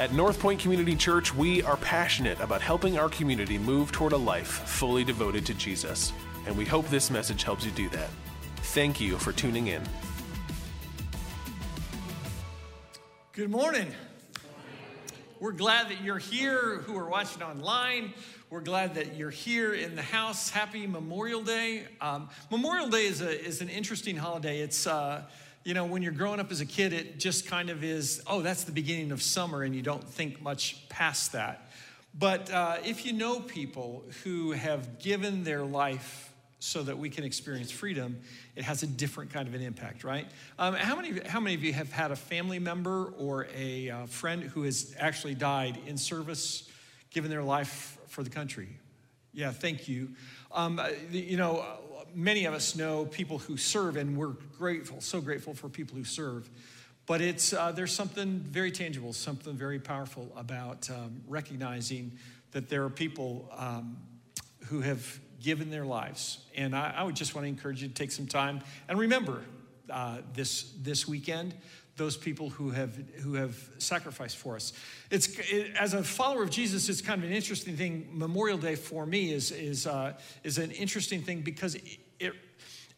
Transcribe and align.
At 0.00 0.14
North 0.14 0.40
Point 0.40 0.58
Community 0.58 0.96
Church, 0.96 1.34
we 1.34 1.62
are 1.62 1.76
passionate 1.76 2.40
about 2.40 2.62
helping 2.62 2.98
our 2.98 3.10
community 3.10 3.58
move 3.58 3.92
toward 3.92 4.12
a 4.12 4.16
life 4.16 4.46
fully 4.46 5.04
devoted 5.04 5.44
to 5.44 5.52
Jesus. 5.52 6.14
And 6.46 6.56
we 6.56 6.64
hope 6.64 6.88
this 6.88 7.10
message 7.10 7.42
helps 7.42 7.66
you 7.66 7.70
do 7.72 7.86
that. 7.90 8.08
Thank 8.72 8.98
you 8.98 9.18
for 9.18 9.30
tuning 9.30 9.66
in. 9.66 9.82
Good 13.32 13.50
morning. 13.50 13.88
We're 15.38 15.52
glad 15.52 15.90
that 15.90 16.02
you're 16.02 16.16
here 16.16 16.78
who 16.78 16.96
are 16.96 17.10
watching 17.10 17.42
online. 17.42 18.14
We're 18.48 18.62
glad 18.62 18.94
that 18.94 19.16
you're 19.16 19.28
here 19.28 19.74
in 19.74 19.96
the 19.96 20.02
house. 20.02 20.48
Happy 20.48 20.86
Memorial 20.86 21.42
Day. 21.42 21.88
Um, 22.00 22.30
Memorial 22.50 22.88
Day 22.88 23.04
is, 23.04 23.20
a, 23.20 23.38
is 23.38 23.60
an 23.60 23.68
interesting 23.68 24.16
holiday. 24.16 24.60
It's, 24.60 24.86
uh, 24.86 25.24
you 25.64 25.74
know, 25.74 25.84
when 25.84 26.02
you're 26.02 26.12
growing 26.12 26.40
up 26.40 26.50
as 26.50 26.60
a 26.60 26.66
kid, 26.66 26.92
it 26.92 27.18
just 27.18 27.46
kind 27.46 27.68
of 27.68 27.84
is, 27.84 28.22
oh, 28.26 28.40
that's 28.40 28.64
the 28.64 28.72
beginning 28.72 29.12
of 29.12 29.22
summer, 29.22 29.62
and 29.62 29.74
you 29.74 29.82
don't 29.82 30.02
think 30.02 30.40
much 30.40 30.88
past 30.88 31.32
that. 31.32 31.70
But 32.18 32.50
uh, 32.50 32.78
if 32.84 33.04
you 33.04 33.12
know 33.12 33.40
people 33.40 34.04
who 34.24 34.52
have 34.52 34.98
given 34.98 35.44
their 35.44 35.62
life 35.62 36.32
so 36.60 36.82
that 36.82 36.98
we 36.98 37.10
can 37.10 37.24
experience 37.24 37.70
freedom, 37.70 38.20
it 38.56 38.64
has 38.64 38.82
a 38.82 38.86
different 38.86 39.32
kind 39.32 39.46
of 39.46 39.54
an 39.54 39.62
impact, 39.62 40.02
right? 40.02 40.26
Um, 40.58 40.74
how, 40.74 40.96
many, 40.96 41.20
how 41.26 41.40
many 41.40 41.54
of 41.54 41.62
you 41.62 41.72
have 41.72 41.92
had 41.92 42.10
a 42.10 42.16
family 42.16 42.58
member 42.58 43.06
or 43.18 43.46
a 43.54 43.90
uh, 43.90 44.06
friend 44.06 44.42
who 44.42 44.62
has 44.62 44.94
actually 44.98 45.34
died 45.34 45.78
in 45.86 45.96
service, 45.96 46.68
given 47.10 47.30
their 47.30 47.42
life 47.42 47.98
for 48.08 48.22
the 48.22 48.30
country? 48.30 48.68
Yeah, 49.32 49.52
thank 49.52 49.88
you. 49.88 50.10
Um, 50.52 50.78
uh, 50.78 50.88
you 51.10 51.36
know, 51.36 51.64
many 52.14 52.44
of 52.44 52.54
us 52.54 52.76
know 52.76 53.04
people 53.06 53.38
who 53.38 53.56
serve, 53.56 53.96
and 53.96 54.16
we're 54.16 54.34
grateful, 54.58 55.00
so 55.00 55.20
grateful 55.20 55.54
for 55.54 55.68
people 55.68 55.96
who 55.96 56.04
serve. 56.04 56.48
But 57.06 57.20
it's, 57.20 57.52
uh, 57.52 57.72
there's 57.72 57.92
something 57.92 58.38
very 58.38 58.70
tangible, 58.70 59.12
something 59.12 59.54
very 59.54 59.80
powerful 59.80 60.30
about 60.36 60.88
um, 60.90 61.22
recognizing 61.26 62.12
that 62.52 62.68
there 62.68 62.84
are 62.84 62.90
people 62.90 63.50
um, 63.56 63.96
who 64.66 64.80
have 64.80 65.18
given 65.40 65.70
their 65.70 65.84
lives. 65.84 66.44
And 66.56 66.76
I, 66.76 66.94
I, 66.98 67.02
would 67.02 67.16
just 67.16 67.34
want 67.34 67.46
to 67.46 67.48
encourage 67.48 67.82
you 67.82 67.88
to 67.88 67.94
take 67.94 68.12
some 68.12 68.26
time 68.26 68.60
and 68.88 68.98
remember 68.98 69.42
uh, 69.88 70.18
this, 70.34 70.72
this 70.82 71.08
weekend 71.08 71.54
those 72.00 72.16
people 72.16 72.48
who 72.48 72.70
have, 72.70 72.96
who 73.20 73.34
have 73.34 73.54
sacrificed 73.76 74.38
for 74.38 74.56
us. 74.56 74.72
It's, 75.10 75.38
it, 75.50 75.76
as 75.78 75.92
a 75.92 76.02
follower 76.02 76.42
of 76.42 76.50
Jesus, 76.50 76.88
it's 76.88 77.02
kind 77.02 77.22
of 77.22 77.28
an 77.28 77.36
interesting 77.36 77.76
thing. 77.76 78.08
Memorial 78.12 78.56
Day 78.56 78.74
for 78.74 79.04
me 79.04 79.32
is, 79.32 79.50
is, 79.50 79.86
uh, 79.86 80.14
is 80.42 80.56
an 80.56 80.70
interesting 80.70 81.20
thing 81.20 81.42
because 81.42 81.76
it, 82.20 82.34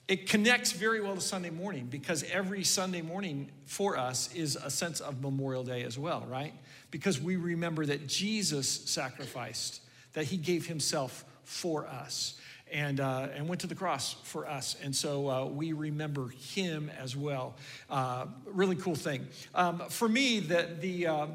it, 0.09 0.29
connects 0.29 0.73
very 0.73 1.01
well 1.01 1.15
to 1.15 1.21
Sunday 1.21 1.51
morning 1.51 1.87
because 1.87 2.25
every 2.25 2.65
Sunday 2.65 3.01
morning 3.01 3.51
for 3.65 3.97
us 3.97 4.33
is 4.35 4.57
a 4.57 4.69
sense 4.69 5.01
of 5.01 5.23
Memorial 5.23 5.65
Day 5.65 5.85
as 5.85 5.99
well, 5.99 6.27
right? 6.29 6.53
Because 6.91 7.21
we 7.21 7.37
remember 7.37 7.87
that 7.87 8.07
Jesus 8.07 8.69
sacrificed, 8.69 9.81
that 10.13 10.25
he 10.25 10.37
gave 10.37 10.67
himself 10.67 11.25
for 11.45 11.87
us 11.87 12.39
and, 12.71 13.01
uh, 13.01 13.29
and 13.35 13.49
went 13.49 13.61
to 13.61 13.67
the 13.67 13.75
cross 13.75 14.15
for 14.25 14.49
us. 14.49 14.77
And 14.83 14.95
so 14.95 15.29
uh, 15.29 15.45
we 15.45 15.73
remember 15.73 16.29
him 16.29 16.91
as 16.99 17.17
well. 17.17 17.55
Uh, 17.89 18.27
really 18.47 18.77
cool 18.77 18.95
thing. 18.95 19.27
Um, 19.55 19.81
for 19.89 20.09
me, 20.09 20.41
the, 20.41 20.69
the 20.81 21.07
uh, 21.07 21.27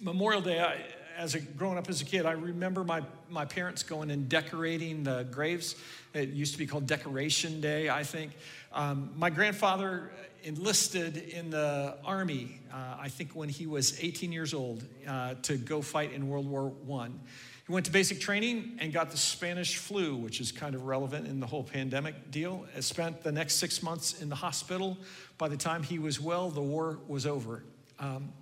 Memorial 0.00 0.40
Day, 0.40 0.60
I, 0.60 0.78
as 1.18 1.34
a, 1.34 1.40
growing 1.40 1.76
up 1.76 1.88
as 1.88 2.00
a 2.00 2.04
kid, 2.04 2.24
I 2.24 2.32
remember 2.32 2.84
my, 2.84 3.02
my 3.28 3.44
parents 3.44 3.82
going 3.82 4.10
and 4.10 4.28
decorating 4.28 5.02
the 5.02 5.26
graves. 5.30 5.74
It 6.14 6.28
used 6.28 6.52
to 6.52 6.58
be 6.58 6.66
called 6.66 6.86
Decoration 6.86 7.60
Day, 7.60 7.90
I 7.90 8.04
think. 8.04 8.32
Um, 8.72 9.10
my 9.16 9.28
grandfather 9.28 10.12
enlisted 10.44 11.16
in 11.16 11.50
the 11.50 11.96
army, 12.04 12.60
uh, 12.72 12.96
I 13.00 13.08
think 13.08 13.32
when 13.32 13.48
he 13.48 13.66
was 13.66 13.98
18 14.00 14.30
years 14.30 14.54
old, 14.54 14.84
uh, 15.08 15.34
to 15.42 15.56
go 15.56 15.82
fight 15.82 16.12
in 16.12 16.28
World 16.28 16.48
War 16.48 16.68
One. 16.68 17.18
He 17.66 17.72
went 17.72 17.84
to 17.86 17.92
basic 17.92 18.20
training 18.20 18.78
and 18.78 18.92
got 18.92 19.10
the 19.10 19.18
Spanish 19.18 19.76
flu, 19.76 20.14
which 20.16 20.40
is 20.40 20.52
kind 20.52 20.74
of 20.74 20.86
relevant 20.86 21.26
in 21.26 21.40
the 21.40 21.46
whole 21.46 21.64
pandemic 21.64 22.30
deal. 22.30 22.64
He 22.74 22.80
spent 22.80 23.22
the 23.22 23.32
next 23.32 23.56
six 23.56 23.82
months 23.82 24.22
in 24.22 24.28
the 24.28 24.36
hospital. 24.36 24.96
By 25.36 25.48
the 25.48 25.56
time 25.56 25.82
he 25.82 25.98
was 25.98 26.20
well, 26.20 26.48
the 26.48 26.62
war 26.62 27.00
was 27.08 27.26
over. 27.26 27.64
Um, 27.98 28.32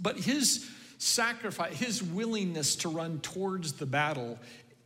but 0.00 0.16
his 0.16 0.70
sacrifice, 1.04 1.76
his 1.76 2.02
willingness 2.02 2.76
to 2.76 2.88
run 2.88 3.20
towards 3.20 3.74
the 3.74 3.86
battle, 3.86 4.38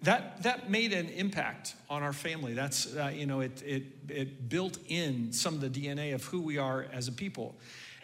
that, 0.02 0.42
that 0.42 0.70
made 0.70 0.92
an 0.92 1.08
impact 1.10 1.74
on 1.88 2.02
our 2.02 2.12
family. 2.12 2.54
That's, 2.54 2.94
uh, 2.94 3.12
you 3.14 3.26
know, 3.26 3.40
it, 3.40 3.62
it, 3.62 3.84
it 4.08 4.48
built 4.48 4.78
in 4.88 5.32
some 5.32 5.54
of 5.54 5.60
the 5.60 5.68
DNA 5.68 6.14
of 6.14 6.24
who 6.24 6.40
we 6.40 6.58
are 6.58 6.86
as 6.92 7.08
a 7.08 7.12
people. 7.12 7.56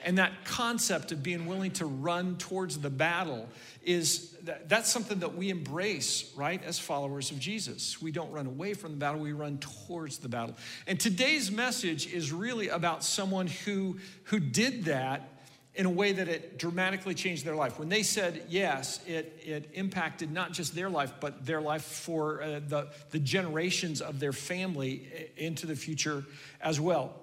And 0.04 0.19
that 0.19 0.44
concept 0.44 1.12
of 1.12 1.22
being 1.22 1.47
willing 1.47 1.70
to 1.72 1.86
run 1.86 2.36
towards 2.36 2.78
the 2.78 2.91
battle 2.91 3.48
is 3.82 4.36
that's 4.66 4.92
something 4.92 5.20
that 5.20 5.34
we 5.34 5.48
embrace, 5.48 6.31
right, 6.36 6.62
as 6.62 6.78
followers 6.78 7.31
of 7.31 7.38
Jesus. 7.38 8.02
We 8.02 8.12
don't 8.12 8.31
run 8.31 8.46
away 8.46 8.75
from 8.75 8.92
the 8.92 8.98
battle, 8.98 9.20
we 9.20 9.32
run 9.32 9.58
towards 9.58 10.19
the 10.19 10.28
battle. 10.28 10.56
And 10.86 11.00
today's 11.00 11.50
message 11.50 12.12
is 12.12 12.32
really 12.32 12.69
about 12.69 13.02
someone 13.02 13.46
who, 13.46 13.96
who 14.25 14.41
did 14.41 14.84
that 14.84 15.33
in 15.74 15.86
a 15.86 15.90
way 15.90 16.12
that 16.12 16.28
it 16.28 16.58
dramatically 16.58 17.14
changed 17.14 17.44
their 17.44 17.56
life. 17.56 17.78
When 17.78 17.88
they 17.88 18.02
said 18.02 18.44
yes, 18.48 19.00
it, 19.06 19.40
it 19.44 19.70
impacted 19.74 20.30
not 20.30 20.52
just 20.52 20.74
their 20.74 20.88
life, 20.88 21.12
but 21.20 21.44
their 21.44 21.60
life 21.60 21.82
for 21.82 22.42
uh, 22.42 22.60
the, 22.66 22.88
the 23.10 23.18
generations 23.18 24.00
of 24.00 24.20
their 24.20 24.32
family 24.32 25.30
into 25.36 25.66
the 25.66 25.74
future 25.74 26.24
as 26.60 26.80
well. 26.80 27.14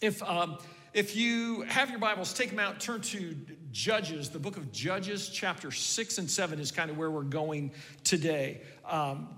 If, 0.00 0.22
um, 0.22 0.58
if 0.94 1.16
you 1.16 1.62
have 1.62 1.90
your 1.90 1.98
Bibles, 1.98 2.32
take 2.32 2.50
them 2.50 2.60
out, 2.60 2.80
turn 2.80 3.00
to 3.02 3.36
Judges. 3.72 4.30
The 4.30 4.38
book 4.38 4.56
of 4.56 4.72
Judges, 4.72 5.28
chapter 5.28 5.70
6 5.70 6.18
and 6.18 6.30
7 6.30 6.60
is 6.60 6.72
kind 6.72 6.90
of 6.90 6.98
where 6.98 7.10
we're 7.10 7.22
going 7.22 7.72
today. 8.04 8.62
Um, 8.88 9.28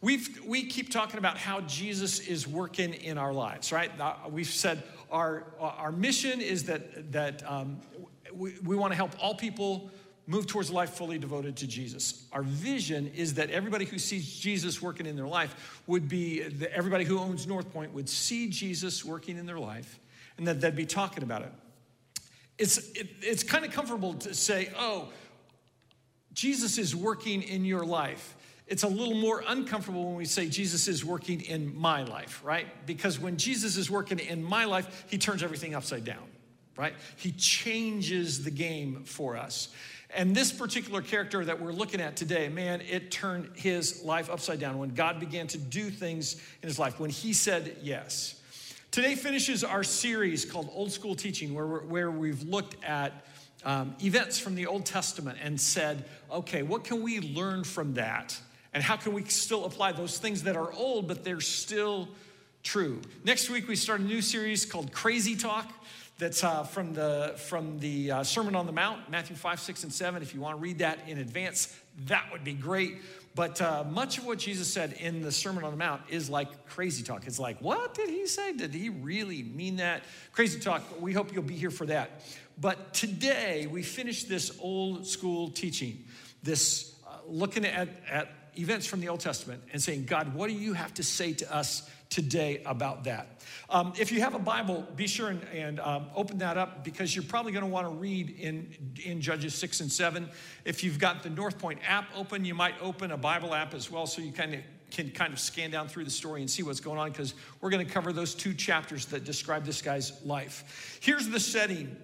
we've, 0.00 0.40
we 0.44 0.64
keep 0.64 0.90
talking 0.90 1.18
about 1.18 1.36
how 1.36 1.60
Jesus 1.62 2.20
is 2.20 2.46
working 2.46 2.94
in 2.94 3.18
our 3.18 3.32
lives, 3.32 3.72
right? 3.72 3.90
Uh, 4.00 4.14
we've 4.30 4.46
said 4.46 4.82
our, 5.10 5.46
our 5.60 5.92
mission 5.92 6.40
is 6.40 6.64
that, 6.64 7.12
that 7.12 7.48
um, 7.50 7.80
we, 8.32 8.54
we 8.64 8.76
want 8.76 8.92
to 8.92 8.96
help 8.96 9.12
all 9.22 9.34
people 9.34 9.90
move 10.26 10.46
towards 10.46 10.68
a 10.68 10.74
life 10.74 10.90
fully 10.90 11.18
devoted 11.18 11.56
to 11.56 11.66
Jesus. 11.66 12.26
Our 12.32 12.42
vision 12.42 13.10
is 13.16 13.34
that 13.34 13.50
everybody 13.50 13.86
who 13.86 13.98
sees 13.98 14.38
Jesus 14.38 14.82
working 14.82 15.06
in 15.06 15.16
their 15.16 15.26
life 15.26 15.82
would 15.86 16.06
be, 16.06 16.42
that 16.42 16.70
everybody 16.72 17.04
who 17.04 17.18
owns 17.18 17.46
North 17.46 17.72
Point 17.72 17.94
would 17.94 18.08
see 18.08 18.48
Jesus 18.48 19.04
working 19.04 19.38
in 19.38 19.46
their 19.46 19.58
life 19.58 19.98
and 20.36 20.46
that 20.46 20.60
they'd 20.60 20.76
be 20.76 20.84
talking 20.84 21.22
about 21.22 21.42
it. 21.42 21.52
It's, 22.58 22.76
it, 22.90 23.08
it's 23.22 23.42
kind 23.42 23.64
of 23.64 23.72
comfortable 23.72 24.14
to 24.14 24.34
say, 24.34 24.70
oh, 24.78 25.08
Jesus 26.34 26.76
is 26.76 26.94
working 26.94 27.42
in 27.42 27.64
your 27.64 27.86
life. 27.86 28.36
It's 28.68 28.82
a 28.82 28.88
little 28.88 29.14
more 29.14 29.42
uncomfortable 29.46 30.04
when 30.04 30.16
we 30.16 30.26
say 30.26 30.48
Jesus 30.48 30.88
is 30.88 31.04
working 31.04 31.40
in 31.40 31.74
my 31.78 32.02
life, 32.02 32.42
right? 32.44 32.66
Because 32.86 33.18
when 33.18 33.38
Jesus 33.38 33.76
is 33.76 33.90
working 33.90 34.18
in 34.18 34.42
my 34.42 34.66
life, 34.66 35.06
he 35.08 35.16
turns 35.16 35.42
everything 35.42 35.74
upside 35.74 36.04
down, 36.04 36.28
right? 36.76 36.92
He 37.16 37.32
changes 37.32 38.44
the 38.44 38.50
game 38.50 39.04
for 39.04 39.38
us. 39.38 39.68
And 40.14 40.34
this 40.34 40.52
particular 40.52 41.00
character 41.00 41.44
that 41.44 41.60
we're 41.60 41.72
looking 41.72 42.00
at 42.00 42.16
today, 42.16 42.48
man, 42.48 42.82
it 42.82 43.10
turned 43.10 43.50
his 43.54 44.02
life 44.04 44.30
upside 44.30 44.60
down 44.60 44.78
when 44.78 44.90
God 44.90 45.18
began 45.18 45.46
to 45.48 45.58
do 45.58 45.90
things 45.90 46.34
in 46.62 46.68
his 46.68 46.78
life, 46.78 47.00
when 47.00 47.10
he 47.10 47.32
said 47.32 47.76
yes. 47.82 48.40
Today 48.90 49.14
finishes 49.14 49.64
our 49.64 49.84
series 49.84 50.44
called 50.44 50.70
Old 50.72 50.92
School 50.92 51.14
Teaching, 51.14 51.54
where, 51.54 51.66
where 51.66 52.10
we've 52.10 52.42
looked 52.42 52.82
at 52.84 53.26
um, 53.64 53.94
events 54.02 54.38
from 54.38 54.54
the 54.54 54.66
Old 54.66 54.86
Testament 54.86 55.38
and 55.42 55.60
said, 55.60 56.04
okay, 56.30 56.62
what 56.62 56.84
can 56.84 57.02
we 57.02 57.20
learn 57.20 57.64
from 57.64 57.94
that? 57.94 58.38
And 58.74 58.82
how 58.82 58.96
can 58.96 59.12
we 59.12 59.24
still 59.24 59.64
apply 59.64 59.92
those 59.92 60.18
things 60.18 60.42
that 60.42 60.56
are 60.56 60.72
old, 60.72 61.08
but 61.08 61.24
they're 61.24 61.40
still 61.40 62.08
true? 62.62 63.00
Next 63.24 63.50
week, 63.50 63.68
we 63.68 63.76
start 63.76 64.00
a 64.00 64.04
new 64.04 64.20
series 64.20 64.66
called 64.66 64.92
Crazy 64.92 65.36
Talk. 65.36 65.72
That's 66.18 66.42
uh, 66.42 66.64
from 66.64 66.94
the, 66.94 67.34
from 67.36 67.78
the 67.78 68.10
uh, 68.10 68.24
Sermon 68.24 68.56
on 68.56 68.66
the 68.66 68.72
Mount, 68.72 69.08
Matthew 69.08 69.36
5, 69.36 69.60
6, 69.60 69.84
and 69.84 69.92
7. 69.92 70.20
If 70.20 70.34
you 70.34 70.40
want 70.40 70.56
to 70.56 70.60
read 70.60 70.78
that 70.78 70.98
in 71.06 71.18
advance, 71.18 71.74
that 72.06 72.26
would 72.32 72.42
be 72.42 72.54
great. 72.54 72.96
But 73.36 73.62
uh, 73.62 73.84
much 73.88 74.18
of 74.18 74.26
what 74.26 74.38
Jesus 74.38 74.72
said 74.72 74.94
in 74.94 75.22
the 75.22 75.30
Sermon 75.30 75.62
on 75.62 75.70
the 75.70 75.76
Mount 75.76 76.02
is 76.08 76.28
like 76.28 76.66
crazy 76.66 77.04
talk. 77.04 77.24
It's 77.28 77.38
like, 77.38 77.60
what 77.60 77.94
did 77.94 78.08
he 78.08 78.26
say? 78.26 78.52
Did 78.52 78.74
he 78.74 78.88
really 78.88 79.44
mean 79.44 79.76
that? 79.76 80.02
Crazy 80.32 80.58
talk. 80.58 80.82
We 81.00 81.12
hope 81.12 81.32
you'll 81.32 81.44
be 81.44 81.54
here 81.54 81.70
for 81.70 81.86
that. 81.86 82.22
But 82.60 82.92
today, 82.92 83.68
we 83.70 83.84
finish 83.84 84.24
this 84.24 84.58
old 84.60 85.06
school 85.06 85.50
teaching, 85.50 86.04
this 86.42 86.96
uh, 87.06 87.10
looking 87.28 87.64
at, 87.64 87.88
at 88.10 88.32
events 88.58 88.86
from 88.86 89.00
the 89.00 89.08
Old 89.08 89.20
Testament 89.20 89.62
and 89.72 89.82
saying, 89.82 90.04
God, 90.04 90.34
what 90.34 90.48
do 90.48 90.54
you 90.54 90.72
have 90.72 90.92
to 90.94 91.02
say 91.02 91.32
to 91.34 91.54
us 91.54 91.88
today 92.10 92.62
about 92.66 93.04
that? 93.04 93.40
Um, 93.70 93.92
if 93.98 94.10
you 94.10 94.20
have 94.20 94.34
a 94.34 94.38
Bible, 94.38 94.86
be 94.96 95.06
sure 95.06 95.28
and, 95.28 95.42
and 95.52 95.80
um, 95.80 96.06
open 96.14 96.38
that 96.38 96.56
up 96.56 96.84
because 96.84 97.14
you're 97.14 97.24
probably 97.24 97.52
going 97.52 97.64
to 97.64 97.70
want 97.70 97.86
to 97.86 97.94
read 97.94 98.30
in, 98.38 98.74
in 99.04 99.20
Judges 99.20 99.54
6 99.54 99.80
and 99.80 99.92
7. 99.92 100.28
If 100.64 100.82
you've 100.82 100.98
got 100.98 101.22
the 101.22 101.30
North 101.30 101.58
Point 101.58 101.80
app 101.86 102.06
open, 102.16 102.44
you 102.44 102.54
might 102.54 102.74
open 102.80 103.12
a 103.12 103.16
Bible 103.16 103.54
app 103.54 103.74
as 103.74 103.90
well 103.90 104.06
so 104.06 104.22
you 104.22 104.32
kind 104.32 104.54
of 104.54 104.60
can 104.90 105.10
kind 105.10 105.32
of 105.32 105.38
scan 105.38 105.70
down 105.70 105.86
through 105.86 106.04
the 106.04 106.10
story 106.10 106.40
and 106.40 106.50
see 106.50 106.62
what's 106.62 106.80
going 106.80 106.98
on 106.98 107.10
because 107.10 107.34
we're 107.60 107.70
going 107.70 107.86
to 107.86 107.92
cover 107.92 108.12
those 108.12 108.34
two 108.34 108.54
chapters 108.54 109.06
that 109.06 109.24
describe 109.24 109.64
this 109.64 109.82
guy's 109.82 110.24
life. 110.24 110.98
Here's 111.02 111.28
the 111.28 111.38
setting 111.38 111.94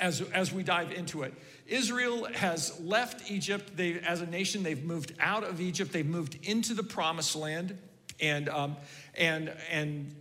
as, 0.00 0.20
as 0.32 0.52
we 0.52 0.62
dive 0.62 0.92
into 0.92 1.22
it. 1.22 1.34
Israel 1.70 2.26
has 2.34 2.78
left 2.80 3.30
Egypt. 3.30 3.76
They, 3.76 4.00
as 4.00 4.20
a 4.20 4.26
nation, 4.26 4.62
they've 4.62 4.84
moved 4.84 5.14
out 5.20 5.44
of 5.44 5.60
Egypt. 5.60 5.92
They've 5.92 6.04
moved 6.04 6.36
into 6.42 6.74
the 6.74 6.82
promised 6.82 7.36
land. 7.36 7.78
And, 8.20 8.48
um, 8.48 8.76
and, 9.14 9.52
and 9.70 10.14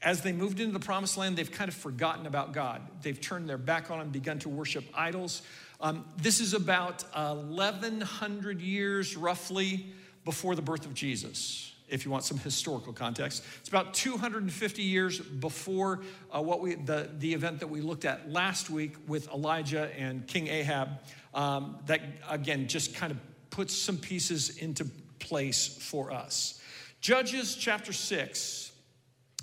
as 0.00 0.22
they 0.22 0.32
moved 0.32 0.60
into 0.60 0.72
the 0.72 0.84
promised 0.84 1.18
land, 1.18 1.36
they've 1.36 1.50
kind 1.50 1.68
of 1.68 1.74
forgotten 1.74 2.26
about 2.26 2.52
God. 2.52 2.80
They've 3.02 3.20
turned 3.20 3.48
their 3.48 3.58
back 3.58 3.90
on 3.90 4.00
Him, 4.00 4.10
begun 4.10 4.38
to 4.40 4.48
worship 4.48 4.84
idols. 4.94 5.42
Um, 5.80 6.04
this 6.16 6.40
is 6.40 6.54
about 6.54 7.02
1,100 7.12 8.60
years 8.60 9.16
roughly 9.16 9.86
before 10.24 10.54
the 10.54 10.62
birth 10.62 10.86
of 10.86 10.94
Jesus 10.94 11.73
if 11.94 12.04
you 12.04 12.10
want 12.10 12.24
some 12.24 12.38
historical 12.38 12.92
context. 12.92 13.44
It's 13.60 13.68
about 13.68 13.94
250 13.94 14.82
years 14.82 15.20
before 15.20 16.00
uh, 16.34 16.42
what 16.42 16.60
we, 16.60 16.74
the, 16.74 17.08
the 17.18 17.32
event 17.32 17.60
that 17.60 17.68
we 17.68 17.80
looked 17.80 18.04
at 18.04 18.30
last 18.30 18.68
week 18.68 18.96
with 19.06 19.28
Elijah 19.32 19.90
and 19.96 20.26
King 20.26 20.48
Ahab. 20.48 20.88
Um, 21.32 21.78
that, 21.86 22.00
again, 22.28 22.68
just 22.68 22.94
kind 22.94 23.10
of 23.10 23.18
puts 23.50 23.74
some 23.74 23.96
pieces 23.96 24.58
into 24.58 24.86
place 25.18 25.78
for 25.80 26.12
us. 26.12 26.60
Judges 27.00 27.54
chapter 27.54 27.92
6 27.92 28.72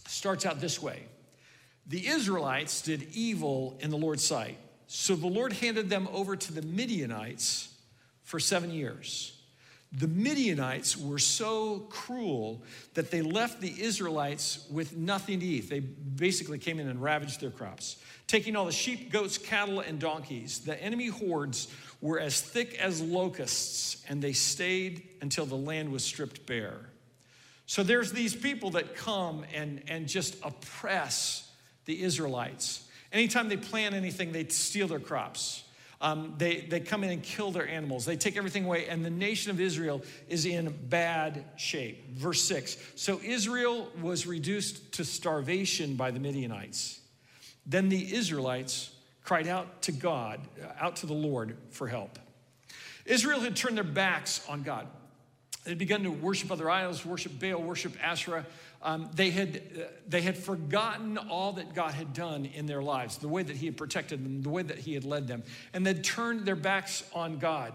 starts 0.07 0.45
out 0.45 0.59
this 0.59 0.81
way 0.81 1.03
The 1.88 2.07
Israelites 2.07 2.81
did 2.81 3.07
evil 3.13 3.77
in 3.80 3.89
the 3.89 3.98
Lord's 3.98 4.24
sight. 4.24 4.57
So 4.88 5.15
the 5.15 5.27
Lord 5.27 5.53
handed 5.53 5.89
them 5.89 6.09
over 6.12 6.36
to 6.36 6.53
the 6.53 6.62
Midianites 6.62 7.74
for 8.24 8.39
seven 8.39 8.71
years. 8.71 9.40
The 9.93 10.07
Midianites 10.07 10.95
were 10.95 11.19
so 11.19 11.79
cruel 11.89 12.63
that 12.93 13.11
they 13.11 13.21
left 13.21 13.59
the 13.59 13.81
Israelites 13.81 14.65
with 14.71 14.95
nothing 14.95 15.41
to 15.41 15.45
eat. 15.45 15.69
They 15.69 15.81
basically 15.81 16.59
came 16.59 16.79
in 16.79 16.88
and 16.88 17.01
ravaged 17.01 17.41
their 17.41 17.51
crops, 17.51 17.97
taking 18.25 18.55
all 18.55 18.65
the 18.65 18.71
sheep, 18.71 19.11
goats, 19.11 19.38
cattle, 19.38 19.81
and 19.81 19.99
donkeys. 19.99 20.59
The 20.59 20.81
enemy 20.81 21.07
hordes 21.07 21.67
were 21.99 22.21
as 22.21 22.39
thick 22.39 22.79
as 22.79 23.01
locusts, 23.01 24.01
and 24.07 24.21
they 24.21 24.31
stayed 24.31 25.09
until 25.21 25.45
the 25.45 25.55
land 25.55 25.91
was 25.91 26.05
stripped 26.05 26.45
bare. 26.45 26.89
So 27.65 27.83
there's 27.83 28.13
these 28.13 28.35
people 28.35 28.71
that 28.71 28.95
come 28.95 29.45
and, 29.53 29.83
and 29.88 30.07
just 30.07 30.38
oppress 30.43 31.49
the 31.83 32.01
Israelites. 32.01 32.88
Anytime 33.11 33.49
they 33.49 33.57
plant 33.57 33.93
anything, 33.93 34.31
they 34.31 34.47
steal 34.47 34.88
their 34.88 34.99
crops. 34.99 35.63
Um, 36.01 36.33
they, 36.38 36.62
they 36.62 36.80
come 36.80 37.03
in 37.03 37.12
and 37.12 37.21
kill 37.21 37.51
their 37.51 37.68
animals. 37.68 38.06
They 38.06 38.18
take 38.18 38.36
everything 38.36 38.65
away, 38.65 38.88
and 38.88 39.06
the 39.06 39.12
nation 39.12 39.51
of 39.51 39.62
Israel 39.62 40.01
is 40.27 40.48
in 40.48 40.75
bad 40.89 41.45
shape. 41.57 42.18
Verse 42.18 42.42
6 42.42 42.75
So 42.95 43.19
Israel 43.24 43.88
was 44.01 44.25
reduced 44.25 44.94
to 44.94 45.06
starvation 45.06 45.95
by 45.95 46.09
the 46.09 46.19
Midianites. 46.19 47.00
Then 47.68 47.89
the 47.89 48.15
Israelites 48.15 48.92
cried 49.24 49.48
out 49.48 49.83
to 49.83 49.92
God, 49.92 50.42
out 50.80 50.98
to 50.98 51.06
the 51.06 51.13
Lord 51.13 51.56
for 51.69 51.88
help. 51.88 52.18
Israel 53.06 53.39
had 53.39 53.56
turned 53.56 53.77
their 53.77 53.83
backs 53.83 54.44
on 54.50 54.63
God. 54.63 54.88
They'd 55.63 55.77
begun 55.77 56.03
to 56.03 56.12
worship 56.12 56.51
other 56.51 56.69
idols, 56.69 57.06
worship 57.06 57.39
Baal, 57.39 57.62
worship 57.62 57.94
Asherah. 58.03 58.45
Um, 58.83 59.09
they, 59.13 59.29
had, 59.29 59.61
uh, 59.77 59.83
they 60.07 60.21
had 60.21 60.37
forgotten 60.37 61.17
all 61.17 61.53
that 61.53 61.75
God 61.75 61.93
had 61.93 62.13
done 62.13 62.45
in 62.45 62.65
their 62.65 62.81
lives, 62.81 63.17
the 63.17 63.27
way 63.27 63.43
that 63.43 63.55
He 63.55 63.67
had 63.67 63.77
protected 63.77 64.25
them, 64.25 64.41
the 64.41 64.49
way 64.49 64.63
that 64.63 64.79
He 64.79 64.93
had 64.93 65.05
led 65.05 65.27
them, 65.27 65.43
and 65.73 65.85
they'd 65.85 66.03
turned 66.03 66.45
their 66.45 66.55
backs 66.55 67.03
on 67.13 67.37
God. 67.37 67.73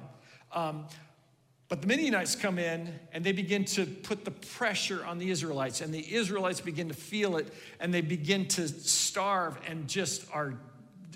Um, 0.53 0.87
but 1.69 1.81
the 1.81 1.89
Midianites 1.89 2.37
come 2.37 2.59
in 2.59 2.95
and 3.13 3.25
they 3.25 3.33
begin 3.33 3.65
to 3.67 3.87
put 3.87 4.25
the 4.25 4.31
pressure 4.31 5.05
on 5.05 5.19
the 5.19 5.31
Israelites, 5.31 5.81
and 5.81 5.93
the 5.93 6.15
Israelites 6.15 6.61
begin 6.61 6.89
to 6.89 6.95
feel 6.95 7.37
it 7.37 7.53
and 7.81 7.93
they 7.93 8.01
begin 8.01 8.47
to 8.49 8.69
starve 8.69 9.59
and 9.67 9.89
just 9.89 10.25
are 10.33 10.55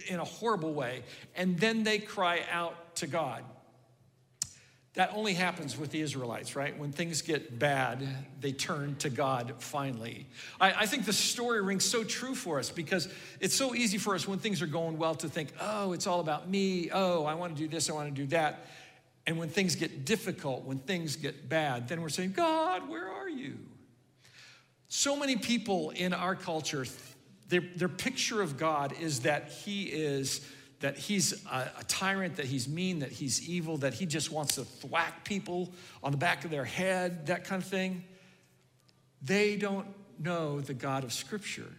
in 0.08 0.18
a 0.18 0.24
horrible 0.24 0.72
way. 0.72 1.04
And 1.36 1.58
then 1.58 1.84
they 1.84 1.98
cry 1.98 2.42
out 2.50 2.96
to 2.96 3.06
God. 3.06 3.44
That 4.94 5.12
only 5.14 5.34
happens 5.34 5.78
with 5.78 5.92
the 5.92 6.00
Israelites, 6.00 6.56
right? 6.56 6.76
When 6.76 6.90
things 6.90 7.22
get 7.22 7.60
bad, 7.60 8.04
they 8.40 8.50
turn 8.50 8.96
to 8.96 9.08
God 9.08 9.54
finally. 9.58 10.26
I, 10.60 10.72
I, 10.72 10.86
think 10.86 11.04
the 11.06 11.12
story 11.12 11.62
rings 11.62 11.84
so 11.84 12.02
true 12.02 12.34
for 12.34 12.58
us 12.58 12.70
because 12.70 13.08
it's 13.38 13.54
so 13.54 13.72
easy 13.72 13.98
for 13.98 14.16
us 14.16 14.26
when 14.26 14.40
things 14.40 14.60
are 14.62 14.66
going 14.66 14.98
well 14.98 15.14
to 15.16 15.28
think, 15.28 15.52
oh, 15.60 15.92
it's 15.92 16.08
all 16.08 16.18
about 16.18 16.48
me. 16.48 16.90
Oh, 16.92 17.24
I 17.24 17.34
want 17.34 17.54
to 17.56 17.62
do 17.62 17.68
this, 17.68 17.88
I 17.88 17.92
want 17.92 18.12
to 18.12 18.20
do 18.20 18.26
that. 18.28 18.66
And 19.28 19.38
when 19.38 19.48
things 19.48 19.76
get 19.76 20.04
difficult, 20.04 20.64
when 20.64 20.78
things 20.78 21.14
get 21.14 21.48
bad, 21.48 21.86
then 21.86 22.00
we're 22.00 22.08
saying, 22.08 22.32
God, 22.32 22.88
where 22.88 23.08
are 23.08 23.28
you? 23.28 23.58
So 24.88 25.14
many 25.14 25.36
people 25.36 25.90
in 25.90 26.12
our 26.12 26.34
culture, 26.34 26.84
their, 27.48 27.62
their 27.76 27.88
picture 27.88 28.42
of 28.42 28.56
God 28.56 28.92
is 29.00 29.20
that 29.20 29.50
He 29.50 29.84
is 29.84 30.44
that 30.80 30.98
he's 30.98 31.44
a, 31.46 31.70
a, 31.78 31.84
tyrant, 31.84 32.36
that 32.36 32.46
he's 32.46 32.66
mean, 32.66 33.00
that 33.00 33.12
he's 33.12 33.48
evil, 33.48 33.76
that 33.78 33.94
he 33.94 34.06
just 34.06 34.32
wants 34.32 34.56
to 34.56 34.64
thwack 34.64 35.24
people 35.24 35.70
on 36.02 36.10
the 36.10 36.18
back 36.18 36.44
of 36.44 36.50
their 36.50 36.64
head, 36.64 37.26
that 37.26 37.44
kind 37.44 37.62
of 37.62 37.68
thing. 37.68 38.02
They 39.22 39.56
don't 39.56 39.86
know 40.18 40.60
the 40.60 40.74
God 40.74 41.04
of 41.04 41.12
Scripture. 41.12 41.70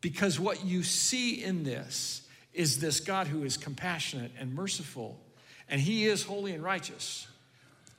Because 0.00 0.38
what 0.38 0.64
you 0.64 0.82
see 0.82 1.42
in 1.42 1.64
this 1.64 2.28
is 2.52 2.80
this 2.80 3.00
God 3.00 3.26
who 3.26 3.44
is 3.44 3.56
compassionate 3.56 4.32
and 4.38 4.54
merciful, 4.54 5.18
and 5.68 5.80
he 5.80 6.06
is 6.06 6.24
holy 6.24 6.52
and 6.52 6.62
righteous. 6.62 7.26